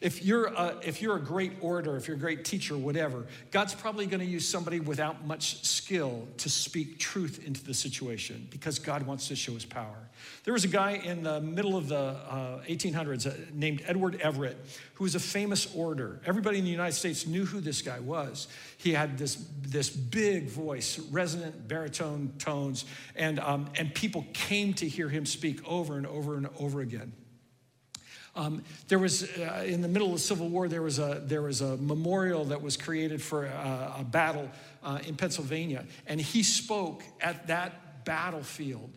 If 0.00 0.24
you're, 0.24 0.46
a, 0.46 0.76
if 0.82 1.00
you're 1.00 1.16
a 1.16 1.20
great 1.20 1.52
orator, 1.60 1.96
if 1.96 2.06
you're 2.06 2.16
a 2.16 2.20
great 2.20 2.44
teacher, 2.44 2.76
whatever, 2.76 3.26
God's 3.50 3.74
probably 3.74 4.06
going 4.06 4.20
to 4.20 4.26
use 4.26 4.46
somebody 4.46 4.80
without 4.80 5.26
much 5.26 5.64
skill 5.64 6.28
to 6.38 6.50
speak 6.50 6.98
truth 6.98 7.42
into 7.46 7.64
the 7.64 7.74
situation 7.74 8.46
because 8.50 8.78
God 8.78 9.04
wants 9.04 9.28
to 9.28 9.36
show 9.36 9.54
his 9.54 9.64
power. 9.64 10.08
There 10.44 10.52
was 10.52 10.64
a 10.64 10.68
guy 10.68 10.92
in 10.92 11.22
the 11.22 11.40
middle 11.40 11.76
of 11.76 11.88
the 11.88 11.96
uh, 11.96 12.62
1800s 12.64 13.26
uh, 13.26 13.36
named 13.52 13.82
Edward 13.86 14.20
Everett 14.20 14.58
who 14.96 15.04
was 15.04 15.14
a 15.14 15.20
famous 15.20 15.74
orator. 15.74 16.20
Everybody 16.24 16.58
in 16.58 16.64
the 16.64 16.70
United 16.70 16.94
States 16.94 17.26
knew 17.26 17.44
who 17.44 17.60
this 17.60 17.82
guy 17.82 18.00
was. 18.00 18.48
He 18.78 18.92
had 18.92 19.18
this, 19.18 19.36
this 19.60 19.90
big 19.90 20.48
voice, 20.48 20.98
resonant 21.10 21.68
baritone 21.68 22.32
tones, 22.38 22.86
and, 23.14 23.38
um, 23.40 23.68
and 23.74 23.94
people 23.94 24.24
came 24.32 24.72
to 24.74 24.88
hear 24.88 25.10
him 25.10 25.26
speak 25.26 25.60
over 25.66 25.98
and 25.98 26.06
over 26.06 26.36
and 26.36 26.48
over 26.58 26.80
again. 26.80 27.12
Um, 28.36 28.62
there 28.88 28.98
was, 28.98 29.22
uh, 29.38 29.64
in 29.66 29.80
the 29.80 29.88
middle 29.88 30.08
of 30.08 30.12
the 30.12 30.18
Civil 30.20 30.48
War, 30.48 30.68
there 30.68 30.82
was 30.82 30.98
a, 30.98 31.22
there 31.24 31.40
was 31.40 31.62
a 31.62 31.78
memorial 31.78 32.44
that 32.46 32.60
was 32.60 32.76
created 32.76 33.22
for 33.22 33.46
a, 33.46 33.96
a 34.00 34.04
battle 34.04 34.50
uh, 34.84 34.98
in 35.06 35.16
Pennsylvania. 35.16 35.86
And 36.06 36.20
he 36.20 36.42
spoke 36.42 37.02
at 37.20 37.46
that 37.46 38.04
battlefield 38.04 38.90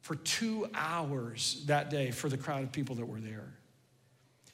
for 0.00 0.14
two 0.14 0.68
hours 0.74 1.64
that 1.66 1.90
day 1.90 2.12
for 2.12 2.28
the 2.28 2.36
crowd 2.36 2.62
of 2.62 2.70
people 2.70 2.94
that 2.96 3.06
were 3.06 3.20
there. 3.20 3.52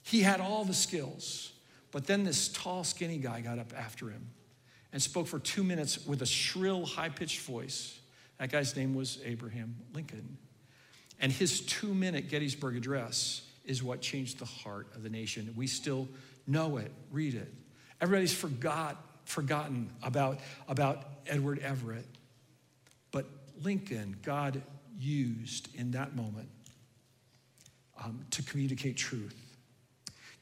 He 0.03 0.22
had 0.22 0.40
all 0.40 0.64
the 0.64 0.74
skills, 0.74 1.53
but 1.90 2.07
then 2.07 2.24
this 2.24 2.48
tall, 2.48 2.83
skinny 2.83 3.18
guy 3.18 3.42
got 3.42 3.59
up 3.59 3.72
after 3.76 4.09
him 4.09 4.26
and 4.92 5.03
spoke 5.03 5.26
for 5.26 5.38
two 5.38 5.62
minutes 5.62 6.07
with 6.07 6.22
a 6.22 6.26
shrill, 6.26 6.87
high 6.87 7.11
pitched 7.11 7.40
voice. 7.40 7.98
That 8.38 8.50
guy's 8.50 8.74
name 8.74 8.94
was 8.94 9.18
Abraham 9.24 9.76
Lincoln. 9.92 10.38
And 11.20 11.31
his 11.31 11.61
two 11.61 11.92
minute 11.92 12.31
Gettysburg 12.31 12.76
Address 12.76 13.42
is 13.64 13.83
what 13.83 14.01
changed 14.01 14.38
the 14.38 14.44
heart 14.44 14.88
of 14.94 15.03
the 15.03 15.11
nation. 15.11 15.53
We 15.57 15.66
still 15.66 16.09
know 16.46 16.79
it, 16.79 16.90
read 17.11 17.35
it. 17.35 17.53
Everybody's 18.01 18.35
forgot, 18.35 18.96
forgotten 19.25 19.90
about, 20.03 20.40
about 20.68 21.05
Edward 21.27 21.59
Everett. 21.61 22.07
But 23.12 23.27
Lincoln, 23.62 24.16
God 24.23 24.62
used 24.99 25.75
in 25.75 25.92
that 25.92 26.16
moment 26.16 26.49
um, 28.03 28.25
to 28.31 28.42
communicate 28.42 28.96
truth. 28.96 29.35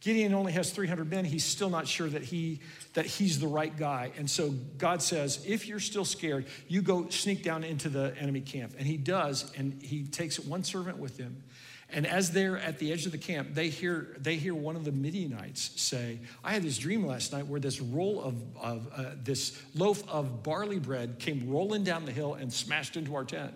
Gideon 0.00 0.32
only 0.32 0.52
has 0.52 0.70
300 0.70 1.10
men. 1.10 1.24
He's 1.24 1.44
still 1.44 1.70
not 1.70 1.88
sure 1.88 2.08
that, 2.08 2.22
he, 2.22 2.60
that 2.94 3.04
he's 3.04 3.40
the 3.40 3.48
right 3.48 3.76
guy. 3.76 4.12
And 4.16 4.30
so 4.30 4.50
God 4.50 5.02
says, 5.02 5.44
if 5.44 5.66
you're 5.66 5.80
still 5.80 6.04
scared, 6.04 6.46
you 6.68 6.82
go 6.82 7.08
sneak 7.08 7.42
down 7.42 7.64
into 7.64 7.88
the 7.88 8.14
enemy 8.16 8.40
camp. 8.40 8.74
And 8.78 8.86
he 8.86 8.96
does, 8.96 9.52
and 9.56 9.82
he 9.82 10.04
takes 10.04 10.38
one 10.38 10.62
servant 10.62 10.98
with 10.98 11.18
him. 11.18 11.42
And 11.90 12.06
as 12.06 12.32
they're 12.32 12.58
at 12.58 12.78
the 12.78 12.92
edge 12.92 13.06
of 13.06 13.12
the 13.12 13.18
camp, 13.18 13.54
they 13.54 13.68
hear, 13.70 14.14
they 14.18 14.36
hear 14.36 14.54
one 14.54 14.76
of 14.76 14.84
the 14.84 14.92
Midianites 14.92 15.80
say, 15.80 16.18
I 16.44 16.52
had 16.52 16.62
this 16.62 16.76
dream 16.76 17.06
last 17.06 17.32
night 17.32 17.46
where 17.46 17.60
this 17.60 17.80
roll 17.80 18.22
of, 18.22 18.34
of 18.60 18.88
uh, 18.94 19.04
this 19.22 19.58
loaf 19.74 20.06
of 20.06 20.42
barley 20.42 20.78
bread 20.78 21.18
came 21.18 21.48
rolling 21.48 21.84
down 21.84 22.04
the 22.04 22.12
hill 22.12 22.34
and 22.34 22.52
smashed 22.52 22.96
into 22.96 23.14
our 23.14 23.24
tent. 23.24 23.54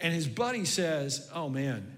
And 0.00 0.12
his 0.12 0.26
buddy 0.26 0.64
says, 0.64 1.30
Oh 1.32 1.48
man, 1.48 1.96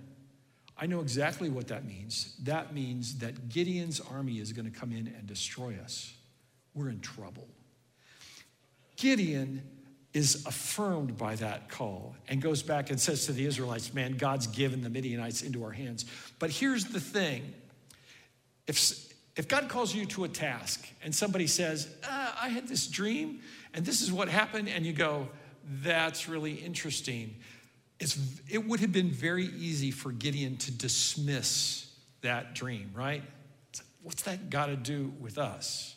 I 0.76 0.86
know 0.86 1.00
exactly 1.00 1.48
what 1.48 1.68
that 1.68 1.86
means. 1.86 2.36
That 2.42 2.74
means 2.74 3.18
that 3.18 3.48
Gideon's 3.48 4.00
army 4.00 4.40
is 4.40 4.52
going 4.52 4.70
to 4.70 4.78
come 4.78 4.92
in 4.92 5.06
and 5.06 5.26
destroy 5.26 5.76
us. 5.82 6.12
We're 6.74 6.90
in 6.90 7.00
trouble. 7.00 7.48
Gideon 8.96 9.62
is 10.16 10.46
affirmed 10.46 11.18
by 11.18 11.34
that 11.34 11.68
call 11.68 12.16
and 12.26 12.40
goes 12.40 12.62
back 12.62 12.88
and 12.88 12.98
says 12.98 13.26
to 13.26 13.32
the 13.32 13.44
Israelites, 13.44 13.92
Man, 13.92 14.16
God's 14.16 14.46
given 14.46 14.80
the 14.80 14.88
Midianites 14.88 15.42
into 15.42 15.62
our 15.62 15.72
hands. 15.72 16.06
But 16.38 16.50
here's 16.50 16.86
the 16.86 17.00
thing 17.00 17.52
if, 18.66 19.12
if 19.36 19.46
God 19.46 19.68
calls 19.68 19.94
you 19.94 20.06
to 20.06 20.24
a 20.24 20.28
task 20.28 20.88
and 21.04 21.14
somebody 21.14 21.46
says, 21.46 21.94
uh, 22.02 22.32
I 22.40 22.48
had 22.48 22.66
this 22.66 22.86
dream 22.86 23.40
and 23.74 23.84
this 23.84 24.00
is 24.00 24.10
what 24.10 24.28
happened, 24.28 24.70
and 24.70 24.86
you 24.86 24.94
go, 24.94 25.28
That's 25.82 26.30
really 26.30 26.54
interesting. 26.54 27.36
It's, 28.00 28.18
it 28.48 28.66
would 28.66 28.80
have 28.80 28.92
been 28.92 29.10
very 29.10 29.44
easy 29.44 29.90
for 29.90 30.12
Gideon 30.12 30.56
to 30.58 30.70
dismiss 30.70 31.92
that 32.22 32.54
dream, 32.54 32.90
right? 32.94 33.22
What's 34.02 34.22
that 34.22 34.48
got 34.48 34.66
to 34.66 34.76
do 34.76 35.12
with 35.20 35.36
us? 35.36 35.94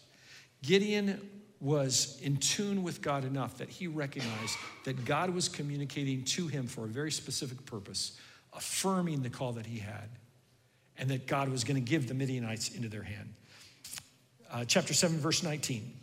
Gideon 0.62 1.22
was 1.62 2.20
in 2.22 2.38
tune 2.38 2.84
with 2.84 3.02
God 3.02 3.26
enough 3.26 3.58
that 3.58 3.70
he 3.70 3.88
recognized 3.88 4.58
that 4.86 5.04
God 5.06 5.30
was 5.32 5.50
communicating 5.50 6.24
to 6.24 6.48
him 6.48 6.68
for 6.68 6.86
a 6.86 6.88
very 6.88 7.12
specific 7.12 7.66
purpose, 7.66 8.18
affirming 8.54 9.22
the 9.22 9.30
call 9.30 9.54
that 9.54 9.66
he 9.66 9.80
had, 9.80 10.10
and 10.98 11.10
that 11.10 11.28
God 11.28 11.50
was 11.50 11.64
going 11.64 11.76
to 11.76 11.90
give 11.90 12.08
the 12.08 12.14
Midianites 12.14 12.70
into 12.76 12.88
their 12.88 13.04
hand. 13.04 13.34
Uh, 14.52 14.66
chapter 14.66 14.94
7, 14.94 15.18
verse 15.18 15.44
19. 15.44 15.94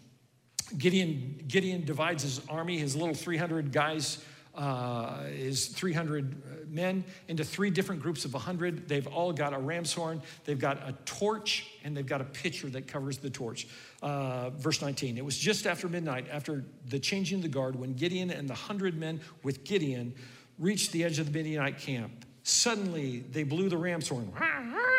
Gideon, 0.77 1.45
Gideon 1.47 1.85
divides 1.85 2.23
his 2.23 2.41
army, 2.49 2.79
his 2.79 2.97
little 2.97 3.15
300 3.15 3.73
guys, 3.73 4.23
uh, 4.57 5.25
his 5.25 5.67
300 5.67 6.71
men, 6.71 7.05
into 7.29 7.45
three 7.45 7.71
different 7.71 8.03
groups 8.03 8.25
of 8.25 8.33
100. 8.33 8.89
They've 8.89 9.07
all 9.07 9.33
got 9.33 9.53
a 9.53 9.59
ram's 9.59 9.93
horn, 9.93 10.23
they've 10.45 10.59
got 10.59 10.79
a 10.89 10.93
torch, 11.05 11.67
and 11.85 11.97
they've 11.97 12.07
got 12.07 12.21
a 12.21 12.25
pitcher 12.25 12.69
that 12.71 12.87
covers 12.87 13.19
the 13.19 13.31
torch. 13.31 13.67
Uh, 14.03 14.51
verse 14.51 14.81
19. 14.81 15.19
It 15.19 15.25
was 15.25 15.37
just 15.37 15.67
after 15.67 15.89
midnight, 15.89 16.27
after 16.31 16.65
the 16.89 16.99
changing 16.99 17.39
of 17.39 17.43
the 17.43 17.49
guard, 17.49 17.77
when 17.77 17.95
Gideon 17.95 18.31
and 18.31 18.49
the 18.49 18.55
100 18.55 18.97
men 18.99 19.21
with 19.43 19.65
Gideon 19.65 20.15
reached 20.59 20.93
the 20.93 21.05
edge 21.05 21.19
of 21.19 21.27
the 21.27 21.33
Midianite 21.33 21.79
camp. 21.79 22.25
Suddenly, 22.43 23.25
they 23.31 23.43
blew 23.43 23.69
the 23.69 23.77
ram's 23.77 24.09
horn 24.09 24.33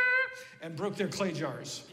and 0.61 0.75
broke 0.75 0.95
their 0.95 1.07
clay 1.07 1.31
jars. 1.31 1.83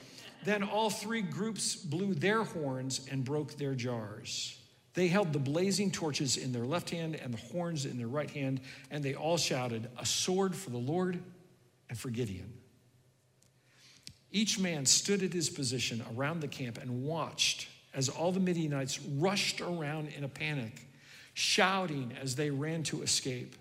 Then 0.44 0.62
all 0.62 0.90
three 0.90 1.22
groups 1.22 1.74
blew 1.76 2.14
their 2.14 2.44
horns 2.44 3.06
and 3.10 3.24
broke 3.24 3.56
their 3.56 3.74
jars. 3.74 4.58
They 4.94 5.08
held 5.08 5.32
the 5.32 5.40
blazing 5.40 5.90
torches 5.90 6.36
in 6.36 6.52
their 6.52 6.64
left 6.64 6.90
hand 6.90 7.16
and 7.16 7.34
the 7.34 7.38
horns 7.38 7.84
in 7.84 7.98
their 7.98 8.08
right 8.08 8.30
hand, 8.30 8.60
and 8.90 9.04
they 9.04 9.14
all 9.14 9.36
shouted, 9.36 9.88
A 9.98 10.06
sword 10.06 10.54
for 10.54 10.70
the 10.70 10.78
Lord 10.78 11.20
and 11.88 11.98
for 11.98 12.10
Gideon. 12.10 12.52
Each 14.30 14.58
man 14.58 14.86
stood 14.86 15.22
at 15.22 15.32
his 15.32 15.50
position 15.50 16.02
around 16.16 16.40
the 16.40 16.48
camp 16.48 16.78
and 16.80 17.04
watched 17.04 17.68
as 17.92 18.08
all 18.08 18.32
the 18.32 18.40
Midianites 18.40 19.00
rushed 19.00 19.60
around 19.60 20.08
in 20.16 20.24
a 20.24 20.28
panic, 20.28 20.86
shouting 21.34 22.12
as 22.20 22.34
they 22.34 22.50
ran 22.50 22.82
to 22.84 23.02
escape. 23.02 23.56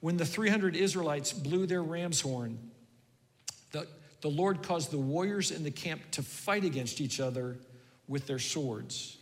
When 0.00 0.16
the 0.16 0.26
300 0.26 0.76
Israelites 0.76 1.32
blew 1.32 1.66
their 1.66 1.82
ram's 1.82 2.20
horn, 2.20 2.58
the, 3.72 3.86
the 4.20 4.28
Lord 4.28 4.62
caused 4.62 4.90
the 4.90 4.98
warriors 4.98 5.50
in 5.50 5.62
the 5.62 5.70
camp 5.70 6.00
to 6.12 6.22
fight 6.22 6.64
against 6.64 7.00
each 7.00 7.20
other 7.20 7.56
with 8.08 8.26
their 8.26 8.38
swords. 8.38 9.18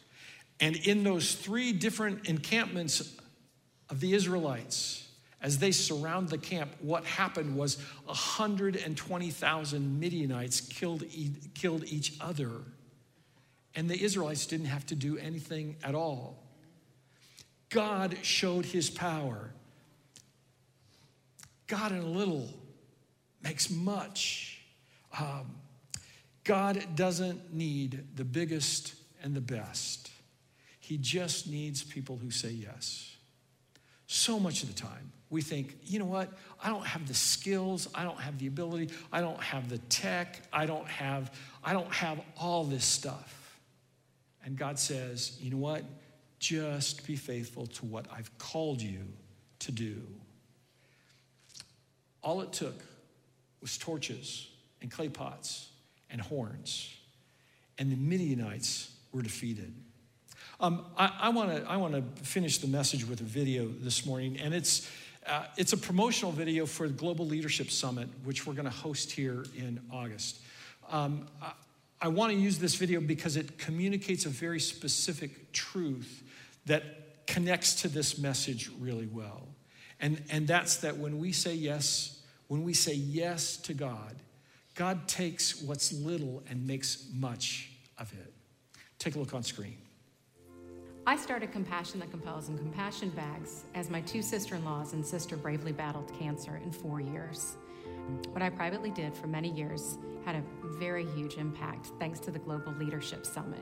And 0.63 0.77
in 0.77 1.03
those 1.03 1.35
three 1.35 1.73
different 1.73 2.29
encampments 2.29 3.17
of 3.91 3.99
the 3.99 4.15
Israelites, 4.15 5.09
as 5.43 5.59
they 5.59 5.73
surround 5.73 6.29
the 6.29 6.39
camp, 6.39 6.71
what 6.81 7.05
happened 7.05 7.57
was 7.57 7.79
120,000 8.05 10.01
Midianites 10.01 10.61
killed, 10.61 11.03
killed 11.55 11.85
each 11.87 12.15
other. 12.21 12.49
And 13.75 13.91
the 13.91 14.01
Israelites 14.01 14.47
didn't 14.47 14.67
have 14.67 14.87
to 14.87 14.95
do 14.95 15.19
anything 15.19 15.75
at 15.83 15.97
all. 15.97 16.45
God 17.69 18.17
showed 18.23 18.65
his 18.65 18.89
power. 18.89 19.51
God 21.67 21.91
in 21.91 21.99
a 21.99 22.07
little 22.07 22.49
makes 23.43 23.69
much. 23.69 24.61
Um, 25.19 25.57
God 26.45 26.87
doesn't 26.95 27.53
need 27.53 28.05
the 28.15 28.25
biggest 28.25 28.95
and 29.25 29.35
the 29.35 29.41
best. 29.41 30.12
He 30.83 30.99
just 30.99 31.47
needs 31.47 31.85
people 31.85 32.19
who 32.21 32.33
say 32.33 32.51
yes. 32.51 33.15
So 34.09 34.41
much 34.41 34.65
of 34.65 34.69
the 34.69 34.81
time, 34.81 35.13
we 35.31 35.41
think, 35.41 35.77
you 35.85 36.01
know 36.01 36.07
what? 36.07 36.29
I 36.61 36.71
don't 36.71 36.85
have 36.85 37.07
the 37.07 37.15
skills, 37.15 37.89
I 37.95 38.03
don't 38.03 38.19
have 38.19 38.37
the 38.39 38.49
ability, 38.49 38.93
I 39.13 39.21
don't 39.21 39.41
have 39.41 39.69
the 39.69 39.79
tech, 39.79 40.43
I 40.53 40.67
don't 40.67 40.87
have 40.89 41.33
I 41.63 41.73
don't 41.73 41.93
have 41.93 42.21
all 42.37 42.65
this 42.65 42.85
stuff. 42.85 43.61
And 44.45 44.59
God 44.59 44.77
says, 44.77 45.39
you 45.41 45.53
know 45.53 45.57
what? 45.57 45.85
Just 46.41 47.07
be 47.07 47.15
faithful 47.15 47.69
to 47.69 47.87
what 47.87 48.07
I've 48.13 48.37
called 48.39 48.83
you 48.83 49.05
to 49.61 49.71
do. 49.71 50.03
All 52.25 52.41
it 52.41 52.53
took 52.53 52.75
was 53.61 53.79
torches 53.79 54.49
and 54.81 54.91
clay 54.91 55.09
pots 55.09 55.69
and 56.11 56.21
horns, 56.21 56.93
and 57.79 57.93
the 57.93 57.97
Midianites 57.97 58.91
were 59.13 59.23
defeated. 59.23 59.73
Um, 60.63 60.87
I, 60.97 61.31
want 61.31 61.93
to 61.93 62.03
finish 62.23 62.59
the 62.59 62.69
message 62.69 63.05
with 63.05 63.21
a 63.21 63.25
video 63.25 63.67
this 63.67 64.07
morning, 64.07 64.39
and 64.39 64.55
it's, 64.55 64.89
uh, 65.27 65.47
it's 65.57 65.73
a 65.73 65.77
promotional 65.77 66.31
video 66.31 66.67
for 66.67 66.87
the 66.87 66.95
Global 66.95 67.27
Leadership 67.27 67.69
Summit, 67.69 68.09
which 68.23 68.47
we're 68.47 68.53
going 68.53 68.67
to 68.67 68.71
host 68.71 69.11
here 69.11 69.45
in 69.57 69.81
August. 69.91 70.39
Um, 70.89 71.27
I, 71.43 71.55
I 72.03 72.09
want 72.09 72.31
to 72.33 72.39
use 72.39 72.61
this 72.61 72.77
video 72.77 73.01
because 73.01 73.37
it 73.37 73.59
communicates 73.59 74.25
a 74.25 74.29
very 74.29 74.61
specific 74.61 75.51
truth 75.51 76.23
that 76.67 77.27
connects 77.27 77.83
to 77.83 77.89
this 77.89 78.17
message 78.19 78.71
really 78.79 79.09
well. 79.09 79.49
And, 79.99 80.23
and 80.31 80.47
that's 80.47 80.77
that 80.77 80.97
when 80.97 81.19
we 81.19 81.33
say 81.33 81.55
yes, 81.55 82.23
when 82.47 82.63
we 82.63 82.73
say 82.73 82.95
yes 82.95 83.57
to 83.57 83.75
God, 83.75 84.15
God 84.77 85.09
takes 85.09 85.61
what's 85.61 85.93
little 85.93 86.45
and 86.49 86.65
makes 86.69 87.09
much 87.13 87.73
of 87.99 88.13
it. 88.13 88.33
Take 89.01 89.17
a 89.17 89.19
look 89.19 89.35
on 89.35 89.43
screen. 89.43 89.82
I 91.05 91.17
started 91.17 91.51
Compassion 91.51 91.99
That 91.99 92.13
Compels 92.13 92.49
and 92.49 92.57
Compassion 92.57 93.09
Bags 93.11 93.65
as 93.75 93.91
my 93.91 94.01
two 94.03 94.23
sister 94.23 94.55
in 94.55 94.65
laws 94.65 94.93
and 94.93 95.05
sister 95.05 95.37
bravely 95.37 95.73
battled 95.73 96.13
cancer 96.17 96.61
in 96.63 96.71
four 96.71 97.01
years. 97.01 97.57
What 98.31 98.41
I 98.41 98.51
privately 98.51 98.91
did 98.91 99.17
for 99.17 99.27
many 99.27 99.51
years 99.51 99.99
had 100.25 100.37
a 100.37 100.45
very 100.79 101.05
huge 101.05 101.39
impact 101.39 101.91
thanks 101.99 102.21
to 102.21 102.31
the 102.31 102.39
Global 102.39 102.73
Leadership 102.75 103.27
Summit. 103.27 103.59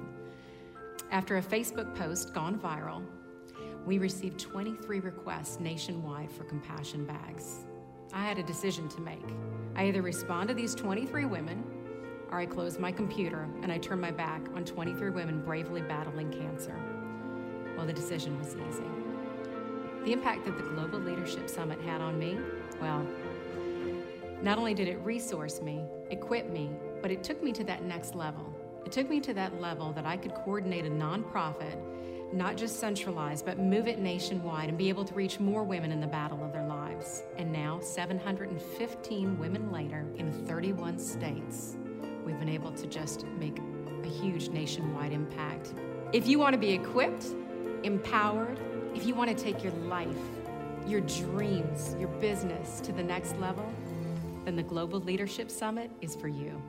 After 1.11 1.39
a 1.39 1.43
Facebook 1.43 1.97
post 1.97 2.35
gone 2.35 2.59
viral, 2.59 3.03
we 3.87 3.97
received 3.97 4.39
23 4.39 5.01
requests 5.01 5.61
nationwide 5.61 6.31
for 6.31 6.45
compassion 6.45 7.07
bags. 7.07 7.65
I 8.13 8.23
had 8.23 8.39
a 8.39 8.43
decision 8.43 8.87
to 8.91 9.01
make. 9.01 9.25
I 9.75 9.87
either 9.87 10.03
respond 10.03 10.49
to 10.51 10.55
these 10.55 10.75
23 10.75 11.25
women, 11.25 11.65
or 12.31 12.39
I 12.39 12.45
close 12.45 12.79
my 12.79 12.93
computer 12.93 13.49
and 13.63 13.73
I 13.73 13.79
turn 13.79 13.99
my 13.99 14.11
back 14.11 14.43
on 14.55 14.67
23 14.67 15.09
women 15.09 15.41
bravely 15.43 15.81
battling 15.81 16.31
cancer. 16.31 16.77
Well, 17.81 17.87
the 17.87 17.95
decision 17.95 18.39
was 18.39 18.49
easy. 18.49 18.85
The 20.05 20.13
impact 20.13 20.45
that 20.45 20.59
the 20.59 20.63
Global 20.63 20.99
Leadership 20.99 21.49
Summit 21.49 21.81
had 21.81 22.03
on 22.03 22.19
me, 22.19 22.39
well, 22.79 23.07
not 24.43 24.59
only 24.59 24.75
did 24.75 24.87
it 24.87 24.99
resource 24.99 25.63
me, 25.63 25.81
equip 26.11 26.51
me, 26.51 26.69
but 27.01 27.11
it 27.11 27.25
took 27.25 27.43
me 27.43 27.53
to 27.53 27.65
that 27.65 27.83
next 27.83 28.15
level. 28.15 28.55
It 28.85 28.93
took 28.93 29.09
me 29.09 29.19
to 29.21 29.33
that 29.33 29.63
level 29.63 29.95
that 29.95 30.05
I 30.05 30.19
could 30.19 30.35
coordinate 30.35 30.85
a 30.85 30.91
nonprofit, 30.91 31.79
not 32.35 32.59
just 32.59 32.79
centralize, 32.79 33.43
but 33.43 33.59
move 33.59 33.89
it 33.89 33.99
nationwide 33.99 34.69
and 34.69 34.77
be 34.77 34.91
able 34.91 35.07
to 35.07 35.15
reach 35.15 35.41
more 35.41 35.65
women 35.65 35.91
in 35.91 36.03
the 36.03 36.07
battle 36.07 36.45
of 36.45 36.53
their 36.53 36.67
lives. 36.67 37.23
And 37.39 37.51
now, 37.51 37.81
715 37.81 39.39
women 39.39 39.73
later, 39.73 40.05
in 40.17 40.31
31 40.47 40.99
states, 40.99 41.79
we've 42.27 42.39
been 42.39 42.51
able 42.51 42.73
to 42.73 42.87
just 42.87 43.25
make 43.39 43.59
a 44.05 44.07
huge 44.07 44.51
nationwide 44.51 45.15
impact. 45.15 45.73
If 46.13 46.29
you 46.29 46.39
want 46.39 46.53
to 46.53 46.59
be 46.59 46.73
equipped, 46.73 47.25
empowered, 47.83 48.59
if 48.95 49.07
you 49.07 49.15
want 49.15 49.37
to 49.37 49.45
take 49.45 49.63
your 49.63 49.73
life, 49.73 50.09
your 50.87 51.01
dreams, 51.01 51.95
your 51.99 52.09
business 52.09 52.81
to 52.81 52.93
the 52.93 53.03
next 53.03 53.37
level, 53.39 53.71
then 54.45 54.57
the 54.57 54.63
Global 54.63 55.01
Leadership 55.01 55.51
Summit 55.51 55.91
is 56.01 56.17
for 56.17 56.29
you. 56.29 56.61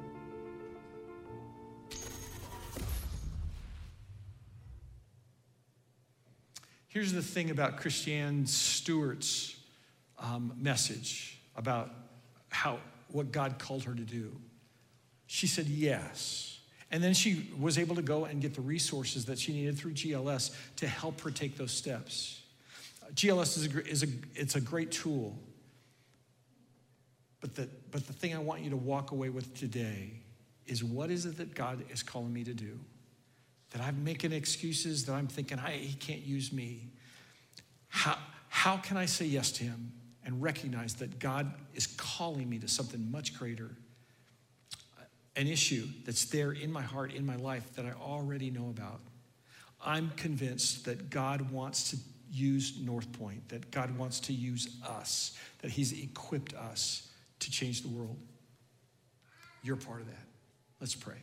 Here's 6.88 7.14
the 7.14 7.22
thing 7.22 7.52
about 7.52 7.78
Christiane 7.78 8.46
Stewart's 8.46 9.56
um, 10.20 10.54
message 10.58 11.40
about 11.56 11.90
how 12.50 12.80
what 13.08 13.32
God 13.32 13.60
called 13.60 13.84
her 13.86 13.94
to 13.94 14.04
do. 14.04 14.36
She 15.26 15.48
said 15.48 15.68
yes. 15.68 16.51
And 16.92 17.02
then 17.02 17.14
she 17.14 17.50
was 17.58 17.78
able 17.78 17.96
to 17.96 18.02
go 18.02 18.26
and 18.26 18.42
get 18.42 18.54
the 18.54 18.62
resources 18.62 19.26
that 19.26 19.40
she 19.40 19.54
needed 19.54 19.78
through 19.78 19.94
GLS 19.94 20.54
to 20.76 20.88
help 20.88 21.22
her 21.22 21.32
take 21.32 21.58
those 21.58 21.72
steps. 21.72 22.42
GLS 23.14 23.58
is 23.58 23.76
a, 23.76 23.88
is 23.88 24.04
a, 24.04 24.08
it's 24.36 24.56
a 24.56 24.62
great 24.62 24.92
tool. 24.92 25.38
But 27.40 27.56
the, 27.56 27.70
but 27.92 28.06
the 28.06 28.14
thing 28.14 28.36
I 28.36 28.40
want 28.40 28.62
you 28.62 28.70
to 28.70 28.78
walk 28.78 29.12
away 29.12 29.30
with 29.30 29.58
today 29.58 30.12
is 30.68 30.84
what 30.84 31.10
is 31.10 31.26
it 31.26 31.38
that 31.38 31.56
God 31.56 31.84
is 31.90 32.04
calling 32.04 32.32
me 32.32 32.44
to 32.44 32.54
do? 32.54 32.78
That 33.72 33.82
I'm 33.82 34.04
making 34.04 34.34
excuses, 34.34 35.06
that 35.06 35.14
I'm 35.14 35.28
thinking, 35.28 35.60
I, 35.60 35.72
he 35.72 35.94
can't 35.94 36.22
use 36.22 36.52
me. 36.52 36.90
How, 37.88 38.18
how 38.50 38.78
can 38.78 38.98
I 38.98 39.06
say 39.06 39.26
yes 39.26 39.52
to 39.54 39.64
him 39.64 39.92
and 40.26 40.42
recognize 40.42 40.94
that 40.96 41.20
God 41.20 41.52
is 41.74 41.88
calling 41.88 42.50
me 42.50 42.60
to 42.60 42.68
something 42.68 43.10
much 43.10 43.38
greater? 43.38 43.72
An 45.36 45.48
issue 45.48 45.88
that's 46.06 46.26
there 46.26 46.52
in 46.52 46.72
my 46.72 46.82
heart, 46.82 47.14
in 47.14 47.26
my 47.26 47.38
life, 47.38 47.74
that 47.76 47.86
I 47.86 47.92
already 47.92 48.50
know 48.50 48.70
about. 48.70 49.00
I'm 49.84 50.12
convinced 50.18 50.86
that 50.86 51.10
God 51.10 51.52
wants 51.52 51.92
to 51.92 51.98
use 52.32 52.78
North 52.82 53.12
Point, 53.14 53.50
that 53.50 53.72
God 53.72 53.98
wants 53.98 54.20
to 54.22 54.34
use 54.34 54.78
us, 54.88 55.38
that 55.62 55.72
He's 55.72 55.92
equipped 55.94 56.54
us 56.54 57.10
to 57.40 57.50
change 57.50 57.82
the 57.82 57.90
world. 57.90 58.18
You're 59.64 59.76
part 59.76 60.02
of 60.02 60.08
that. 60.08 60.28
Let's 60.80 60.96
pray. 60.96 61.18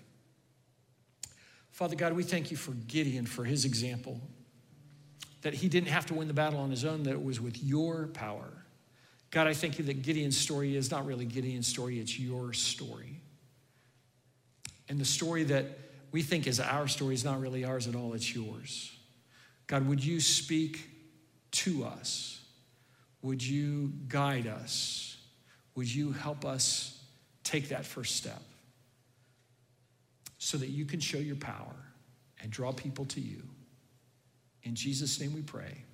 Father 1.73 1.97
God, 1.97 2.13
we 2.13 2.23
thank 2.23 2.51
you 2.51 2.57
for 2.57 2.73
Gideon, 2.73 3.25
for 3.25 3.45
his 3.45 3.65
example, 3.65 4.21
that 5.43 5.55
he 5.55 5.69
didn't 5.69 5.89
have 5.89 6.07
to 6.07 6.15
win 6.15 6.27
the 6.27 6.35
battle 6.35 6.59
on 6.59 6.71
his 6.71 6.85
own, 6.85 7.05
that 7.05 7.13
it 7.13 7.23
was 7.23 7.41
with 7.41 7.63
your 7.63 8.09
power. 8.09 8.65
God, 9.31 9.47
I 9.47 9.55
thank 9.55 9.79
you 9.79 9.85
that 9.85 10.03
Gideon's 10.03 10.37
story 10.37 10.77
is 10.77 10.91
not 10.91 11.07
really 11.07 11.25
Gideon's 11.25 11.69
story, 11.69 12.01
it's 12.01 12.19
your 12.19 12.53
story. 12.53 13.18
And 14.89 14.99
the 14.99 15.05
story 15.05 15.45
that 15.45 15.67
we 16.13 16.23
think 16.23 16.47
is 16.47 16.61
our 16.61 16.89
story 16.89 17.15
is 17.15 17.25
not 17.25 17.41
really 17.41 17.65
ours 17.65 17.87
at 17.87 17.95
all, 17.95 18.15
it's 18.15 18.35
yours. 18.35 18.93
God, 19.67 19.87
would 19.87 20.03
you 20.03 20.21
speak 20.21 20.89
to 21.51 21.85
us? 21.85 22.41
Would 23.23 23.43
you 23.43 23.93
guide 24.09 24.47
us? 24.47 25.17
Would 25.75 25.93
you 25.93 26.13
help 26.13 26.45
us 26.45 27.03
take 27.45 27.69
that 27.69 27.85
first 27.85 28.17
step 28.17 28.43
so 30.39 30.57
that 30.57 30.69
you 30.69 30.85
can 30.85 31.01
show 31.01 31.19
your 31.19 31.37
power 31.37 31.77
and 32.41 32.51
draw 32.51 32.73
people 32.73 33.05
to 33.07 33.21
you? 33.21 33.43
In 34.63 34.75
Jesus' 34.75 35.21
name 35.21 35.35
we 35.35 35.43
pray. 35.43 35.85